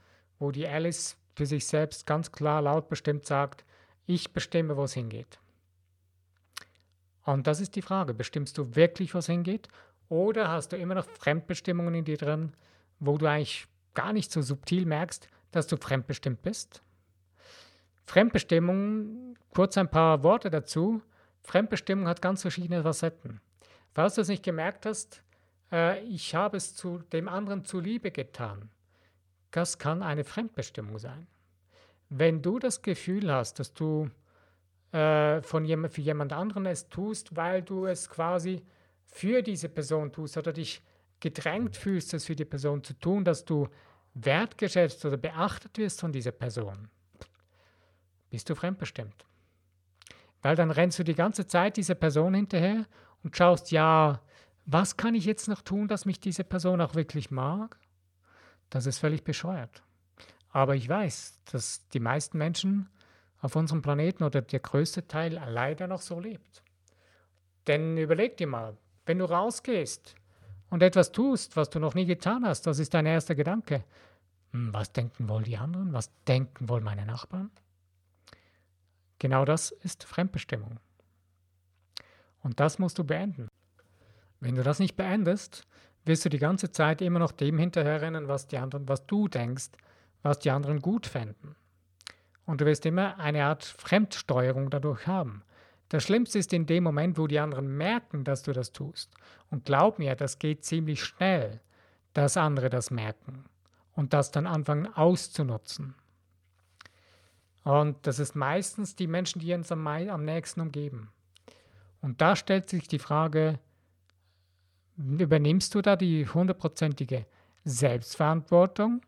wo 0.44 0.50
die 0.50 0.68
Alice 0.68 1.16
für 1.34 1.46
sich 1.46 1.66
selbst 1.66 2.06
ganz 2.06 2.30
klar 2.30 2.60
laut 2.60 2.90
bestimmt 2.90 3.24
sagt, 3.24 3.64
ich 4.04 4.34
bestimme, 4.34 4.76
wo 4.76 4.84
es 4.84 4.92
hingeht. 4.92 5.38
Und 7.22 7.46
das 7.46 7.62
ist 7.62 7.74
die 7.76 7.80
Frage, 7.80 8.12
bestimmst 8.12 8.58
du 8.58 8.76
wirklich, 8.76 9.14
wo 9.14 9.18
es 9.18 9.26
hingeht? 9.26 9.68
Oder 10.10 10.50
hast 10.50 10.72
du 10.72 10.76
immer 10.76 10.94
noch 10.94 11.08
Fremdbestimmungen 11.08 11.94
in 11.94 12.04
dir 12.04 12.18
drin, 12.18 12.52
wo 13.00 13.16
du 13.16 13.24
eigentlich 13.24 13.66
gar 13.94 14.12
nicht 14.12 14.30
so 14.30 14.42
subtil 14.42 14.84
merkst, 14.84 15.28
dass 15.50 15.66
du 15.66 15.78
fremdbestimmt 15.78 16.42
bist? 16.42 16.82
Fremdbestimmung, 18.04 19.38
kurz 19.48 19.78
ein 19.78 19.90
paar 19.90 20.22
Worte 20.24 20.50
dazu. 20.50 21.00
Fremdbestimmung 21.40 22.06
hat 22.06 22.20
ganz 22.20 22.42
verschiedene 22.42 22.82
Facetten. 22.82 23.40
Falls 23.94 24.16
du 24.16 24.20
es 24.20 24.28
nicht 24.28 24.42
gemerkt 24.42 24.84
hast, 24.84 25.22
äh, 25.72 26.04
ich 26.04 26.34
habe 26.34 26.58
es 26.58 26.74
zu 26.74 26.98
dem 26.98 27.30
anderen 27.30 27.64
zuliebe 27.64 28.10
getan. 28.10 28.68
Das 29.54 29.78
kann 29.78 30.02
eine 30.02 30.24
Fremdbestimmung 30.24 30.98
sein. 30.98 31.28
Wenn 32.08 32.42
du 32.42 32.58
das 32.58 32.82
Gefühl 32.82 33.32
hast, 33.32 33.60
dass 33.60 33.72
du 33.72 34.10
äh, 34.90 35.42
von 35.42 35.64
jem 35.64 35.88
für 35.88 36.00
jemand 36.00 36.32
anderen 36.32 36.66
es 36.66 36.88
tust, 36.88 37.36
weil 37.36 37.62
du 37.62 37.86
es 37.86 38.10
quasi 38.10 38.64
für 39.06 39.42
diese 39.42 39.68
Person 39.68 40.10
tust 40.10 40.36
oder 40.36 40.52
dich 40.52 40.82
gedrängt 41.20 41.76
fühlst, 41.76 42.12
es 42.14 42.24
für 42.24 42.34
die 42.34 42.44
Person 42.44 42.82
zu 42.82 42.94
tun, 42.94 43.24
dass 43.24 43.44
du 43.44 43.68
wertgeschätzt 44.14 45.04
oder 45.04 45.18
beachtet 45.18 45.78
wirst 45.78 46.00
von 46.00 46.10
dieser 46.10 46.32
Person, 46.32 46.88
bist 48.30 48.50
du 48.50 48.56
fremdbestimmt. 48.56 49.24
Weil 50.42 50.56
dann 50.56 50.72
rennst 50.72 50.98
du 50.98 51.04
die 51.04 51.14
ganze 51.14 51.46
Zeit 51.46 51.76
dieser 51.76 51.94
Person 51.94 52.34
hinterher 52.34 52.86
und 53.22 53.36
schaust, 53.36 53.70
ja, 53.70 54.20
was 54.66 54.96
kann 54.96 55.14
ich 55.14 55.26
jetzt 55.26 55.46
noch 55.46 55.62
tun, 55.62 55.86
dass 55.86 56.06
mich 56.06 56.18
diese 56.18 56.42
Person 56.42 56.80
auch 56.80 56.96
wirklich 56.96 57.30
mag? 57.30 57.78
Das 58.74 58.86
ist 58.86 58.98
völlig 58.98 59.22
bescheuert. 59.22 59.84
Aber 60.50 60.74
ich 60.74 60.88
weiß, 60.88 61.38
dass 61.52 61.86
die 61.90 62.00
meisten 62.00 62.38
Menschen 62.38 62.88
auf 63.40 63.54
unserem 63.54 63.82
Planeten 63.82 64.24
oder 64.24 64.42
der 64.42 64.58
größte 64.58 65.06
Teil 65.06 65.34
leider 65.34 65.86
noch 65.86 66.00
so 66.00 66.18
lebt. 66.18 66.64
Denn 67.68 67.96
überleg 67.96 68.36
dir 68.36 68.48
mal, 68.48 68.76
wenn 69.06 69.20
du 69.20 69.26
rausgehst 69.26 70.16
und 70.70 70.82
etwas 70.82 71.12
tust, 71.12 71.56
was 71.56 71.70
du 71.70 71.78
noch 71.78 71.94
nie 71.94 72.04
getan 72.04 72.44
hast, 72.44 72.62
das 72.62 72.80
ist 72.80 72.94
dein 72.94 73.06
erster 73.06 73.36
Gedanke. 73.36 73.84
Hm, 74.50 74.72
was 74.72 74.90
denken 74.90 75.28
wohl 75.28 75.44
die 75.44 75.56
anderen? 75.56 75.92
Was 75.92 76.10
denken 76.24 76.68
wohl 76.68 76.80
meine 76.80 77.06
Nachbarn? 77.06 77.52
Genau 79.20 79.44
das 79.44 79.70
ist 79.70 80.02
Fremdbestimmung. 80.02 80.80
Und 82.40 82.58
das 82.58 82.80
musst 82.80 82.98
du 82.98 83.04
beenden. 83.04 83.46
Wenn 84.40 84.56
du 84.56 84.64
das 84.64 84.80
nicht 84.80 84.96
beendest, 84.96 85.64
wirst 86.04 86.24
du 86.24 86.28
die 86.28 86.38
ganze 86.38 86.70
Zeit 86.70 87.00
immer 87.00 87.18
noch 87.18 87.32
dem 87.32 87.58
hinterherrennen, 87.58 88.28
was 88.28 88.46
die 88.46 88.58
anderen, 88.58 88.88
was 88.88 89.06
du 89.06 89.28
denkst, 89.28 89.70
was 90.22 90.38
die 90.38 90.50
anderen 90.50 90.80
gut 90.80 91.06
fänden. 91.06 91.56
Und 92.46 92.60
du 92.60 92.66
wirst 92.66 92.84
immer 92.86 93.18
eine 93.18 93.44
Art 93.44 93.64
Fremdsteuerung 93.64 94.70
dadurch 94.70 95.06
haben. 95.06 95.42
Das 95.88 96.02
Schlimmste 96.02 96.38
ist 96.38 96.52
in 96.52 96.66
dem 96.66 96.84
Moment, 96.84 97.18
wo 97.18 97.26
die 97.26 97.38
anderen 97.38 97.76
merken, 97.76 98.24
dass 98.24 98.42
du 98.42 98.52
das 98.52 98.72
tust. 98.72 99.10
Und 99.50 99.64
glaub 99.64 99.98
mir, 99.98 100.14
das 100.16 100.38
geht 100.38 100.64
ziemlich 100.64 101.04
schnell, 101.04 101.60
dass 102.12 102.36
andere 102.36 102.70
das 102.70 102.90
merken 102.90 103.44
und 103.94 104.12
das 104.12 104.30
dann 104.30 104.46
anfangen 104.46 104.92
auszunutzen. 104.94 105.94
Und 107.64 108.06
das 108.06 108.18
ist 108.18 108.34
meistens 108.34 108.94
die 108.94 109.06
Menschen, 109.06 109.40
die 109.40 109.54
uns 109.54 109.72
am, 109.72 109.86
am 109.86 110.24
nächsten 110.24 110.60
umgeben. 110.60 111.10
Und 112.02 112.20
da 112.20 112.36
stellt 112.36 112.68
sich 112.68 112.88
die 112.88 112.98
Frage, 112.98 113.58
übernimmst 114.96 115.74
du 115.74 115.82
da 115.82 115.96
die 115.96 116.26
hundertprozentige 116.26 117.26
Selbstverantwortung 117.64 119.02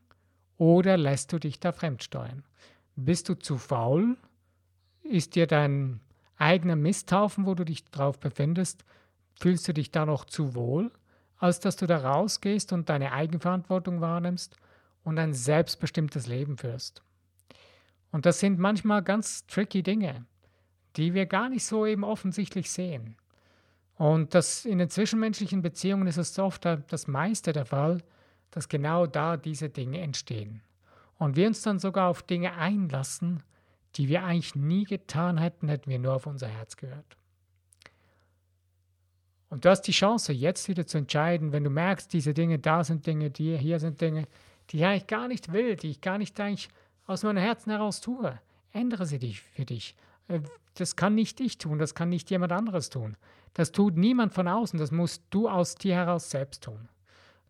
oder 0.59 0.97
lässt 0.97 1.33
du 1.33 1.39
dich 1.39 1.61
da 1.61 1.73
fremdsteuern? 1.73 2.45
Bist 2.97 3.29
du 3.29 3.35
zu 3.35 3.59
faul? 3.59 4.17
Ist 5.03 5.35
dir 5.35 5.47
dein 5.47 6.01
eigener 6.37 6.77
Misthaufen, 6.77 7.47
wo 7.47 7.55
du 7.55 7.65
dich 7.65 7.85
drauf 7.85 8.19
befindest, 8.19 8.85
fühlst 9.35 9.69
du 9.69 9.75
dich 9.75 9.91
da 9.91 10.07
noch 10.07 10.25
zu 10.25 10.55
wohl, 10.55 10.91
als 11.39 11.61
dass 11.61 11.77
du 11.77 11.87
da 11.87 11.99
rausgehst 11.99 12.73
und 12.73 12.89
deine 12.89 13.13
Eigenverantwortung 13.13 14.01
wahrnimmst 14.01 14.57
und 15.05 15.19
ein 15.19 15.35
selbstbestimmtes 15.35 16.27
Leben 16.27 16.57
führst? 16.57 17.03
Und 18.11 18.25
das 18.25 18.41
sind 18.41 18.59
manchmal 18.59 19.03
ganz 19.03 19.47
tricky 19.47 19.83
Dinge, 19.83 20.25
die 20.97 21.13
wir 21.13 21.27
gar 21.27 21.51
nicht 21.51 21.67
so 21.67 21.85
eben 21.85 22.05
offensichtlich 22.05 22.71
sehen. 22.71 23.17
Und 23.97 24.35
das 24.35 24.65
in 24.65 24.79
den 24.79 24.91
zwischenmenschlichen 24.91 25.63
Beziehungen 25.63 26.07
ist 26.07 26.19
es 26.19 26.39
oft 26.39 26.65
das 26.65 27.07
meiste 27.07 27.53
der 27.53 27.65
Fall, 27.65 28.03
dass 28.51 28.69
genau 28.69 29.07
da 29.07 29.37
diese 29.37 29.69
Dinge 29.69 30.01
entstehen. 30.01 30.61
Und 31.19 31.37
wir 31.37 31.47
uns 31.47 31.63
dann 31.63 31.79
sogar 31.79 32.09
auf 32.09 32.23
Dinge 32.23 32.55
einlassen, 32.55 33.43
die 33.95 34.09
wir 34.09 34.25
eigentlich 34.25 34.55
nie 34.55 34.85
getan 34.85 35.39
hätten, 35.39 35.69
hätten 35.69 35.91
wir 35.91 35.99
nur 35.99 36.15
auf 36.15 36.27
unser 36.27 36.49
Herz 36.49 36.77
gehört. 36.77 37.17
Und 39.49 39.65
du 39.65 39.71
hast 39.71 39.83
die 39.83 39.93
Chance, 39.93 40.33
jetzt 40.33 40.69
wieder 40.69 40.87
zu 40.87 40.99
entscheiden, 40.99 41.53
wenn 41.53 41.65
du 41.65 41.71
merkst, 41.71 42.13
diese 42.13 42.35
Dinge, 42.35 42.59
da 42.59 42.85
sind 42.85 43.07
Dinge, 43.07 43.31
die 43.31 43.57
hier 43.57 43.79
sind 43.79 44.01
Dinge, 44.01 44.27
die 44.69 44.79
ich 44.79 44.85
eigentlich 44.85 45.07
gar 45.07 45.29
nicht 45.29 45.53
will, 45.53 45.77
die 45.77 45.91
ich 45.91 46.01
gar 46.01 46.19
nicht 46.19 46.39
eigentlich 46.41 46.69
aus 47.07 47.23
meinem 47.23 47.43
Herzen 47.43 47.71
heraus 47.71 48.01
tue. 48.01 48.39
Ändere 48.73 49.07
sie 49.07 49.19
dich 49.19 49.41
für 49.41 49.65
dich. 49.65 49.95
Äh, 50.29 50.41
das 50.75 50.97
kann 50.97 51.15
nicht 51.15 51.41
ich 51.41 51.59
tun, 51.59 51.79
das 51.79 51.95
kann 51.95 52.11
nicht 52.11 52.31
jemand 52.31 52.53
anderes 52.53 52.91
tun. 52.91 53.17
Das 53.55 53.73
tut 53.73 53.97
niemand 53.97 54.35
von 54.35 54.49
außen, 54.49 54.79
das 54.79 54.91
musst 54.91 55.23
du 55.31 55.49
aus 55.49 55.77
dir 55.77 55.95
heraus 55.95 56.31
selbst 56.31 56.65
tun. 56.65 56.89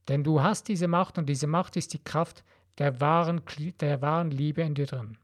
Denn 0.09 0.23
du 0.23 0.43
hast 0.43 0.69
diese 0.69 0.87
Macht 0.87 1.19
und 1.19 1.29
diese 1.29 1.49
Macht 1.49 1.77
ist 1.77 1.93
die 1.93 2.03
Kraft 2.03 2.45
der 2.79 3.01
wahren, 3.01 3.43
der 3.81 4.03
wahren 4.03 4.31
Liebe 4.31 4.63
in 4.63 4.75
dir 4.75 4.87
drin. 4.87 5.19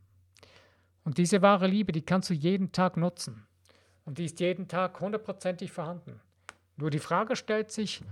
Und 1.05 1.19
diese 1.19 1.43
wahre 1.43 1.67
Liebe, 1.67 1.93
die 1.93 2.03
kannst 2.03 2.31
du 2.31 2.35
jeden 2.35 2.73
Tag 2.73 2.97
nutzen. 2.97 3.47
Und 4.05 4.19
die 4.19 4.25
ist 4.25 4.41
jeden 4.41 4.69
Tag 4.69 5.01
hundertprozentig 5.01 5.71
vorhanden. 5.71 6.21
Nur 6.77 6.91
die 6.91 6.99
Frage 6.99 7.37
stellt 7.37 7.71
sich, 7.71 8.03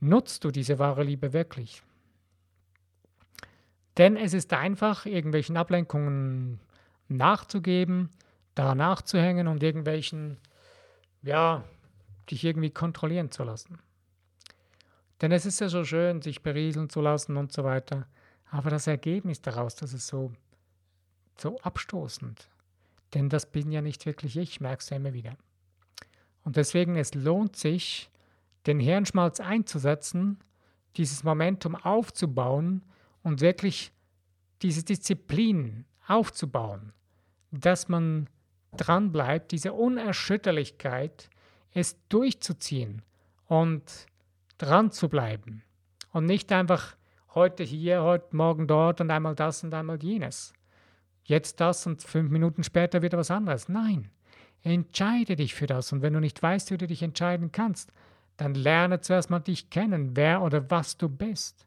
nutzt 0.00 0.44
du 0.44 0.50
diese 0.50 0.78
wahre 0.78 1.02
Liebe 1.02 1.32
wirklich? 1.32 1.82
Denn 3.96 4.16
es 4.16 4.34
ist 4.34 4.52
einfach, 4.52 5.06
irgendwelchen 5.06 5.56
Ablenkungen 5.56 6.60
nachzugeben, 7.08 8.10
da 8.60 8.74
nachzuhängen 8.74 9.48
und 9.48 9.62
irgendwelchen, 9.62 10.36
ja, 11.22 11.64
dich 12.30 12.44
irgendwie 12.44 12.70
kontrollieren 12.70 13.30
zu 13.30 13.42
lassen. 13.42 13.78
Denn 15.20 15.32
es 15.32 15.46
ist 15.46 15.60
ja 15.60 15.70
so 15.70 15.82
schön, 15.84 16.20
sich 16.20 16.42
berieseln 16.42 16.90
zu 16.90 17.00
lassen 17.00 17.38
und 17.38 17.52
so 17.52 17.64
weiter. 17.64 18.06
Aber 18.50 18.68
das 18.68 18.86
Ergebnis 18.86 19.40
daraus, 19.40 19.76
das 19.76 19.94
ist 19.94 20.06
so, 20.06 20.32
so 21.38 21.58
abstoßend. 21.60 22.48
Denn 23.14 23.30
das 23.30 23.50
bin 23.50 23.72
ja 23.72 23.80
nicht 23.80 24.04
wirklich 24.04 24.36
ich, 24.36 24.60
merkst 24.60 24.90
du 24.90 24.94
immer 24.94 25.14
wieder. 25.14 25.36
Und 26.44 26.56
deswegen, 26.56 26.96
es 26.96 27.14
lohnt 27.14 27.56
sich, 27.56 28.10
den 28.66 28.78
Hirnschmalz 28.78 29.40
einzusetzen, 29.40 30.38
dieses 30.96 31.24
Momentum 31.24 31.76
aufzubauen 31.76 32.82
und 33.22 33.40
wirklich 33.40 33.90
diese 34.60 34.82
Disziplin 34.82 35.86
aufzubauen, 36.06 36.92
dass 37.50 37.88
man 37.88 38.28
dranbleibt, 38.76 39.52
diese 39.52 39.72
Unerschütterlichkeit, 39.72 41.28
es 41.72 41.96
durchzuziehen 42.08 43.02
und 43.46 43.82
dran 44.58 44.90
zu 44.90 45.08
bleiben 45.08 45.62
und 46.12 46.26
nicht 46.26 46.52
einfach 46.52 46.96
heute 47.34 47.62
hier, 47.62 48.02
heute 48.02 48.36
Morgen 48.36 48.66
dort 48.66 49.00
und 49.00 49.10
einmal 49.10 49.34
das 49.34 49.62
und 49.62 49.72
einmal 49.72 50.02
jenes. 50.02 50.52
Jetzt 51.24 51.60
das 51.60 51.86
und 51.86 52.02
fünf 52.02 52.30
Minuten 52.30 52.64
später 52.64 53.02
wieder 53.02 53.18
was 53.18 53.30
anderes. 53.30 53.68
Nein, 53.68 54.10
entscheide 54.62 55.36
dich 55.36 55.54
für 55.54 55.66
das 55.66 55.92
und 55.92 56.02
wenn 56.02 56.12
du 56.12 56.20
nicht 56.20 56.42
weißt, 56.42 56.70
wie 56.70 56.78
du 56.78 56.86
dich 56.86 57.02
entscheiden 57.02 57.52
kannst, 57.52 57.92
dann 58.36 58.54
lerne 58.54 59.00
zuerst 59.00 59.30
mal 59.30 59.40
dich 59.40 59.70
kennen, 59.70 60.16
wer 60.16 60.42
oder 60.42 60.70
was 60.70 60.96
du 60.96 61.08
bist 61.08 61.66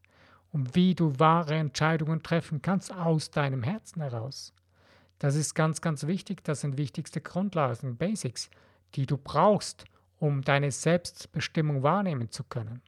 und 0.52 0.76
wie 0.76 0.96
du 0.96 1.20
wahre 1.20 1.56
Entscheidungen 1.56 2.24
treffen 2.24 2.62
kannst 2.62 2.94
aus 2.94 3.32
deinem 3.32 3.64
Herzen 3.64 4.02
heraus. 4.02 4.54
Das 5.24 5.36
ist 5.36 5.54
ganz, 5.54 5.80
ganz 5.80 6.06
wichtig. 6.06 6.44
Das 6.44 6.60
sind 6.60 6.78
wichtigste 6.78 7.22
Grundlagen, 7.22 7.96
Basics, 7.96 8.50
die 8.96 9.06
du 9.06 9.16
brauchst, 9.16 9.86
um 10.20 10.42
deine 10.42 10.70
Selbstbestimmung 10.70 11.82
wahrnehmen 11.82 12.30
zu 12.30 12.44
können. 12.44 12.82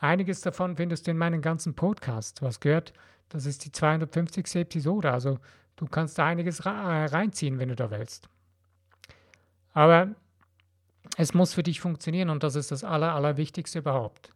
Einiges 0.00 0.40
davon 0.40 0.74
findest 0.74 1.06
du 1.06 1.12
in 1.12 1.18
meinen 1.18 1.40
ganzen 1.40 1.74
Podcasts. 1.74 2.34
Du 2.34 2.46
hast 2.46 2.58
gehört, 2.58 2.92
das 3.28 3.46
ist 3.46 3.64
die 3.64 3.70
250. 3.70 4.56
Episode, 4.56 5.12
also 5.12 5.38
du 5.76 5.86
kannst 5.86 6.18
da 6.18 6.26
einiges 6.26 6.58
äh, 6.58 6.68
reinziehen, 6.68 7.60
wenn 7.60 7.68
du 7.68 7.76
da 7.76 7.92
willst. 7.92 8.28
Aber 9.72 10.08
es 11.16 11.32
muss 11.32 11.54
für 11.54 11.62
dich 11.62 11.80
funktionieren 11.80 12.30
und 12.30 12.42
das 12.42 12.56
ist 12.56 12.72
das 12.72 12.82
Aller, 12.82 13.14
Allerwichtigste 13.14 13.78
überhaupt. 13.78 14.32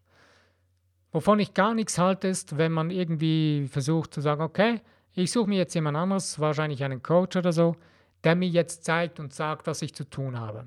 Wovon 1.10 1.40
ich 1.40 1.54
gar 1.54 1.74
nichts 1.74 1.98
halte, 1.98 2.28
ist, 2.28 2.56
wenn 2.56 2.70
man 2.70 2.90
irgendwie 2.90 3.66
versucht 3.68 4.14
zu 4.14 4.20
sagen, 4.20 4.42
okay, 4.42 4.80
ich 5.14 5.30
suche 5.30 5.48
mir 5.48 5.58
jetzt 5.58 5.74
jemand 5.74 5.96
anderes, 5.96 6.38
wahrscheinlich 6.40 6.82
einen 6.82 7.02
Coach 7.02 7.36
oder 7.36 7.52
so, 7.52 7.76
der 8.24 8.34
mir 8.34 8.48
jetzt 8.48 8.84
zeigt 8.84 9.20
und 9.20 9.32
sagt, 9.32 9.66
was 9.66 9.82
ich 9.82 9.94
zu 9.94 10.04
tun 10.04 10.38
habe. 10.38 10.66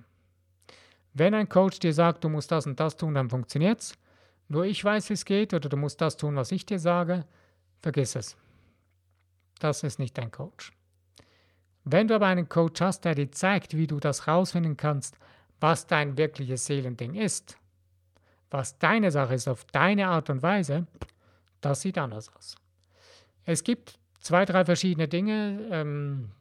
Wenn 1.14 1.34
ein 1.34 1.50
Coach 1.50 1.80
dir 1.80 1.94
sagt, 1.94 2.24
du 2.24 2.30
musst 2.30 2.52
das 2.52 2.68
und 2.68 2.80
das 2.80 2.96
tun, 2.96 3.16
dann 3.16 3.30
funktioniert 3.30 3.80
es. 3.80 3.94
Nur 4.48 4.66
ich 4.66 4.84
weiß, 4.84 5.10
wie 5.10 5.14
es 5.14 5.26
geht 5.26 5.54
oder 5.54 5.68
du 5.68 5.76
musst 5.76 6.00
das 6.00 6.16
tun, 6.16 6.36
was 6.36 6.52
ich 6.52 6.66
dir 6.66 6.80
sage, 6.80 7.26
vergiss 7.82 8.16
es. 8.16 8.38
Das 9.60 9.84
ist 9.84 10.00
nicht 10.00 10.18
dein 10.18 10.32
Coach. 10.32 10.72
Wenn 11.84 12.08
du 12.08 12.16
aber 12.16 12.28
einen 12.28 12.48
Coach 12.48 12.82
hast, 12.82 13.02
der 13.02 13.16
dir 13.16 13.32
zeigt, 13.32 13.76
wie 13.76 13.88
du 13.88 14.00
das 14.00 14.28
rausfinden 14.28 14.78
kannst, 14.78 15.18
was 15.60 15.88
dein 15.88 16.18
wirkliches 16.18 16.66
Seelending 16.66 17.16
ist, 17.16 17.58
was 18.50 18.78
deine 18.78 19.12
Sache 19.12 19.34
ist 19.34 19.48
auf 19.48 19.66
deine 19.66 20.08
Art 20.08 20.30
und 20.30 20.44
Weise, 20.44 20.86
das 21.60 21.82
sieht 21.82 21.98
anders 21.98 22.34
aus. 22.36 22.56
Es 23.46 23.64
gibt 23.64 23.98
zwei, 24.20 24.46
drei 24.46 24.66
verschiedene 24.66 25.08
Dinge, 25.08 25.68
ähm, 25.72 26.32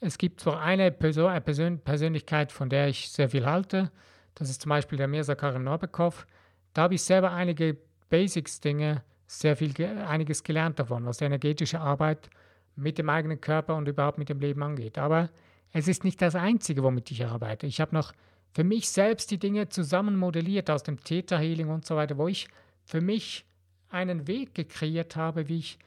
es 0.00 0.18
gibt 0.18 0.40
zwar 0.40 0.60
eine 0.60 0.90
Person, 0.92 1.30
eine 1.30 1.40
Persön 1.40 1.78
Persönlichkeit, 1.78 2.52
von 2.52 2.68
der 2.68 2.88
ich 2.88 3.10
sehr 3.10 3.30
viel 3.30 3.46
halte. 3.46 3.90
Das 4.34 4.50
ist 4.50 4.60
zum 4.62 4.68
Beispiel 4.68 4.98
der 4.98 5.08
Mirza 5.08 5.34
Karim 5.34 5.64
Norbekov. 5.64 6.26
Da 6.74 6.82
habe 6.82 6.94
ich 6.94 7.02
selber 7.02 7.32
einige 7.32 7.78
Basics-Dinge, 8.10 9.02
sehr 9.26 9.56
viel, 9.56 9.72
einiges 10.06 10.44
gelernt 10.44 10.78
davon, 10.78 11.06
was 11.06 11.18
die 11.18 11.24
energetische 11.24 11.80
Arbeit 11.80 12.28
mit 12.76 12.98
dem 12.98 13.08
eigenen 13.08 13.40
Körper 13.40 13.76
und 13.76 13.88
überhaupt 13.88 14.18
mit 14.18 14.28
dem 14.28 14.40
Leben 14.40 14.62
angeht. 14.62 14.98
Aber 14.98 15.30
es 15.72 15.88
ist 15.88 16.04
nicht 16.04 16.20
das 16.20 16.34
Einzige, 16.34 16.82
womit 16.82 17.10
ich 17.10 17.24
arbeite. 17.24 17.66
Ich 17.66 17.80
habe 17.80 17.94
noch 17.94 18.12
für 18.52 18.64
mich 18.64 18.90
selbst 18.90 19.30
die 19.30 19.38
Dinge 19.38 19.68
zusammen 19.68 20.16
modelliert 20.16 20.70
aus 20.70 20.82
dem 20.82 21.02
Theta 21.02 21.38
Healing 21.38 21.70
und 21.70 21.86
so 21.86 21.96
weiter, 21.96 22.18
wo 22.18 22.28
ich 22.28 22.48
für 22.84 23.00
mich 23.00 23.46
einen 23.88 24.26
Weg 24.26 24.54
gekreiert 24.54 25.16
habe, 25.16 25.48
wie 25.48 25.58
ich 25.58 25.78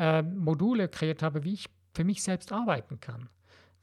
äh, 0.00 0.22
Module 0.22 0.88
kreiert 0.88 1.22
habe, 1.22 1.44
wie 1.44 1.52
ich 1.52 1.68
für 1.92 2.04
mich 2.04 2.22
selbst 2.22 2.52
arbeiten 2.52 3.00
kann 3.00 3.28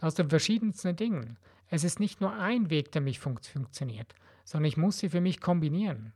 aus 0.01 0.15
den 0.15 0.29
verschiedensten 0.29 0.95
Dingen. 0.95 1.37
Es 1.69 1.83
ist 1.83 1.99
nicht 1.99 2.21
nur 2.21 2.33
ein 2.33 2.69
Weg, 2.69 2.91
der 2.91 3.01
mich 3.01 3.19
fun 3.19 3.37
funktioniert, 3.37 4.15
sondern 4.45 4.67
ich 4.67 4.77
muss 4.77 4.99
sie 4.99 5.09
für 5.09 5.21
mich 5.21 5.41
kombinieren. 5.41 6.13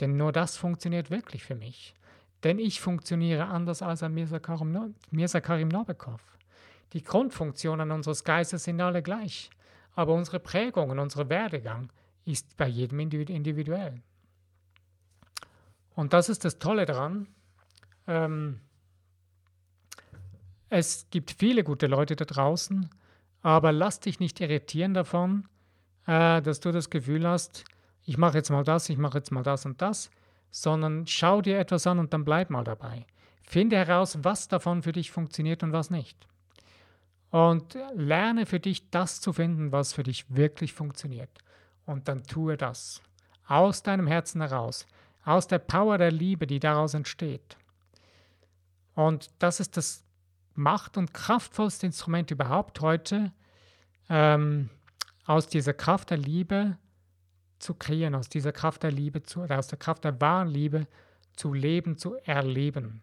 Denn 0.00 0.16
nur 0.16 0.32
das 0.32 0.56
funktioniert 0.56 1.10
wirklich 1.10 1.44
für 1.44 1.54
mich. 1.54 1.94
Denn 2.42 2.58
ich 2.58 2.80
funktioniere 2.80 3.46
anders 3.46 3.82
als 3.82 4.02
ein 4.02 4.12
Mirza 4.12 4.38
Karim, 4.38 4.94
Mirza 5.10 5.40
Karim 5.40 5.68
Norbekov. 5.68 6.20
Die 6.92 7.02
Grundfunktionen 7.02 7.90
unseres 7.90 8.24
Geistes 8.24 8.64
sind 8.64 8.80
alle 8.80 9.02
gleich, 9.02 9.50
aber 9.94 10.14
unsere 10.14 10.40
Prägung 10.40 10.90
und 10.90 10.98
unser 10.98 11.28
Werdegang 11.28 11.90
ist 12.24 12.56
bei 12.56 12.68
jedem 12.68 13.00
individuell. 13.00 14.02
Und 15.94 16.12
das 16.12 16.28
ist 16.28 16.44
das 16.44 16.58
Tolle 16.58 16.84
daran. 16.84 17.28
Ähm, 18.06 18.60
es 20.68 21.06
gibt 21.10 21.32
viele 21.32 21.64
gute 21.64 21.86
Leute 21.86 22.16
da 22.16 22.24
draußen, 22.24 22.88
aber 23.42 23.72
lass 23.72 24.00
dich 24.00 24.18
nicht 24.18 24.40
irritieren 24.40 24.94
davon, 24.94 25.48
äh, 26.06 26.42
dass 26.42 26.60
du 26.60 26.72
das 26.72 26.90
Gefühl 26.90 27.26
hast, 27.26 27.64
ich 28.04 28.18
mache 28.18 28.38
jetzt 28.38 28.50
mal 28.50 28.64
das, 28.64 28.88
ich 28.88 28.98
mache 28.98 29.18
jetzt 29.18 29.30
mal 29.30 29.42
das 29.42 29.66
und 29.66 29.82
das, 29.82 30.10
sondern 30.50 31.06
schau 31.06 31.42
dir 31.42 31.58
etwas 31.58 31.86
an 31.86 31.98
und 31.98 32.12
dann 32.12 32.24
bleib 32.24 32.50
mal 32.50 32.64
dabei. 32.64 33.04
Finde 33.42 33.76
heraus, 33.76 34.18
was 34.22 34.48
davon 34.48 34.82
für 34.82 34.92
dich 34.92 35.10
funktioniert 35.10 35.62
und 35.62 35.72
was 35.72 35.90
nicht. 35.90 36.26
Und 37.30 37.76
lerne 37.94 38.46
für 38.46 38.60
dich 38.60 38.90
das 38.90 39.20
zu 39.20 39.32
finden, 39.32 39.72
was 39.72 39.92
für 39.92 40.02
dich 40.02 40.24
wirklich 40.34 40.72
funktioniert. 40.72 41.30
Und 41.84 42.08
dann 42.08 42.24
tue 42.24 42.56
das. 42.56 43.02
Aus 43.46 43.82
deinem 43.82 44.06
Herzen 44.06 44.40
heraus. 44.40 44.86
Aus 45.24 45.46
der 45.46 45.58
Power 45.58 45.98
der 45.98 46.10
Liebe, 46.10 46.46
die 46.46 46.60
daraus 46.60 46.94
entsteht. 46.94 47.56
Und 48.94 49.28
das 49.38 49.60
ist 49.60 49.76
das 49.76 50.05
macht- 50.56 50.96
und 50.96 51.14
kraftvollste 51.14 51.86
Instrument 51.86 52.30
überhaupt 52.30 52.80
heute, 52.80 53.32
ähm, 54.08 54.70
aus 55.26 55.48
dieser 55.48 55.74
Kraft 55.74 56.10
der 56.10 56.18
Liebe 56.18 56.78
zu 57.58 57.74
kreieren, 57.74 58.14
aus 58.14 58.28
dieser 58.28 58.52
Kraft 58.52 58.82
der 58.82 58.92
Liebe 58.92 59.22
zu, 59.22 59.42
oder 59.42 59.58
aus 59.58 59.68
der 59.68 59.78
Kraft 59.78 60.04
der 60.04 60.20
wahren 60.20 60.48
Liebe 60.48 60.86
zu 61.34 61.52
leben, 61.52 61.96
zu 61.96 62.14
erleben. 62.24 63.02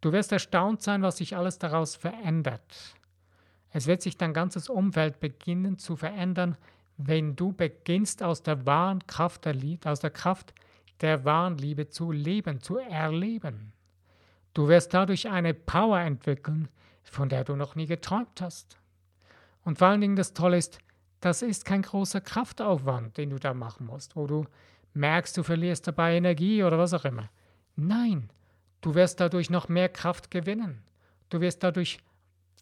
Du 0.00 0.12
wirst 0.12 0.32
erstaunt 0.32 0.82
sein, 0.82 1.02
was 1.02 1.18
sich 1.18 1.36
alles 1.36 1.58
daraus 1.58 1.96
verändert. 1.96 2.94
Es 3.70 3.86
wird 3.86 4.02
sich 4.02 4.16
dein 4.16 4.32
ganzes 4.32 4.68
Umfeld 4.68 5.20
beginnen 5.20 5.78
zu 5.78 5.96
verändern, 5.96 6.56
wenn 6.96 7.36
du 7.36 7.52
beginnst 7.52 8.22
aus 8.22 8.42
der 8.42 8.66
wahren 8.66 9.06
Kraft 9.06 9.44
der 9.44 9.54
Liebe, 9.54 9.90
aus 9.90 10.00
der 10.00 10.10
Kraft 10.10 10.54
der 11.00 11.24
wahren 11.24 11.58
Liebe 11.58 11.88
zu 11.88 12.10
leben, 12.10 12.60
zu 12.60 12.78
erleben. 12.78 13.72
Du 14.56 14.68
wirst 14.68 14.94
dadurch 14.94 15.28
eine 15.28 15.52
Power 15.52 16.00
entwickeln, 16.00 16.68
von 17.04 17.28
der 17.28 17.44
du 17.44 17.56
noch 17.56 17.74
nie 17.74 17.84
geträumt 17.84 18.40
hast. 18.40 18.78
Und 19.64 19.76
vor 19.76 19.88
allen 19.88 20.00
Dingen 20.00 20.16
das 20.16 20.32
Tolle 20.32 20.56
ist, 20.56 20.78
das 21.20 21.42
ist 21.42 21.66
kein 21.66 21.82
großer 21.82 22.22
Kraftaufwand, 22.22 23.18
den 23.18 23.28
du 23.28 23.38
da 23.38 23.52
machen 23.52 23.84
musst, 23.84 24.16
wo 24.16 24.26
du 24.26 24.46
merkst, 24.94 25.36
du 25.36 25.42
verlierst 25.42 25.86
dabei 25.86 26.16
Energie 26.16 26.64
oder 26.64 26.78
was 26.78 26.94
auch 26.94 27.04
immer. 27.04 27.28
Nein, 27.74 28.30
du 28.80 28.94
wirst 28.94 29.20
dadurch 29.20 29.50
noch 29.50 29.68
mehr 29.68 29.90
Kraft 29.90 30.30
gewinnen. 30.30 30.82
Du 31.28 31.42
wirst 31.42 31.62
dadurch 31.62 31.98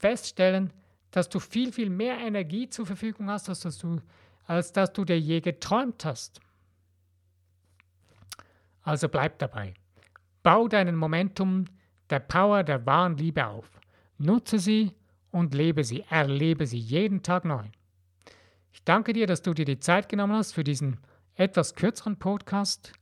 feststellen, 0.01 0.73
dass 1.13 1.29
du 1.29 1.39
viel, 1.39 1.73
viel 1.73 1.91
mehr 1.91 2.19
Energie 2.19 2.69
zur 2.69 2.87
Verfügung 2.87 3.31
hast, 3.31 3.49
als 3.49 3.61
dass 3.61 3.79
du, 3.79 4.01
als 4.49 4.73
dass 4.73 4.93
du 4.93 5.05
dir 5.05 5.21
je 5.21 5.41
geträumt 5.41 6.05
hast. 6.05 6.41
Also 8.83 9.09
bleib 9.09 9.39
dabei. 9.39 9.75
Bau 10.43 10.67
deinen 10.67 10.97
Momentum 10.97 11.67
der 12.15 12.21
Power 12.21 12.63
der 12.63 12.87
wahren 12.87 13.17
Liebe 13.17 13.45
auf. 13.45 13.69
Nutze 14.19 14.61
sie 14.61 14.93
und 15.33 15.53
lebe 15.53 15.83
sie, 15.83 16.05
erlebe 16.11 16.65
sie 16.65 16.79
jeden 16.79 17.25
Tag 17.25 17.45
neu. 17.45 17.65
Ich 18.71 18.85
danke 18.85 19.13
dir, 19.13 19.27
dass 19.27 19.43
du 19.43 19.53
dir 19.53 19.65
die 19.65 19.81
Zeit 19.81 20.09
genommen 20.09 20.35
hast 20.35 20.53
für 20.53 20.63
diesen 20.63 20.99
etwas 21.35 21.75
kürzeren 21.75 22.17
Podcast. 22.17 22.93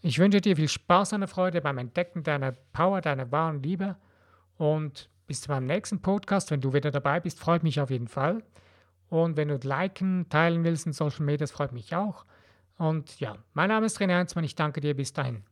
Ich 0.00 0.18
wünsche 0.18 0.40
dir 0.40 0.56
viel 0.56 0.68
Spaß 0.68 1.12
und 1.12 1.26
Freude 1.26 1.60
beim 1.60 1.76
Entdecken 1.76 2.22
deiner 2.22 2.52
Power, 2.52 3.02
deiner 3.02 3.30
wahren 3.30 3.62
Liebe 3.62 3.96
und 4.56 5.10
bis 5.26 5.46
beim 5.46 5.66
nächsten 5.66 6.00
Podcast. 6.00 6.50
Wenn 6.50 6.62
du 6.62 6.72
wieder 6.72 6.90
dabei 6.90 7.20
bist, 7.20 7.38
freut 7.38 7.64
mich 7.64 7.82
auf 7.82 7.90
jeden 7.90 8.08
Fall. 8.08 8.42
Und 9.10 9.36
wenn 9.36 9.48
du 9.48 9.58
liken, 9.62 10.26
teilen 10.30 10.64
willst 10.64 10.86
in 10.86 10.94
Social 10.94 11.26
Media, 11.26 11.44
das 11.44 11.50
freut 11.50 11.72
mich 11.72 11.94
auch. 11.94 12.24
Und 12.78 13.20
ja, 13.20 13.36
mein 13.52 13.68
Name 13.68 13.84
ist 13.84 14.00
René 14.00 14.16
Heinzmann. 14.16 14.44
Ich 14.44 14.54
danke 14.54 14.80
dir. 14.80 14.96
Bis 14.96 15.12
dahin. 15.12 15.44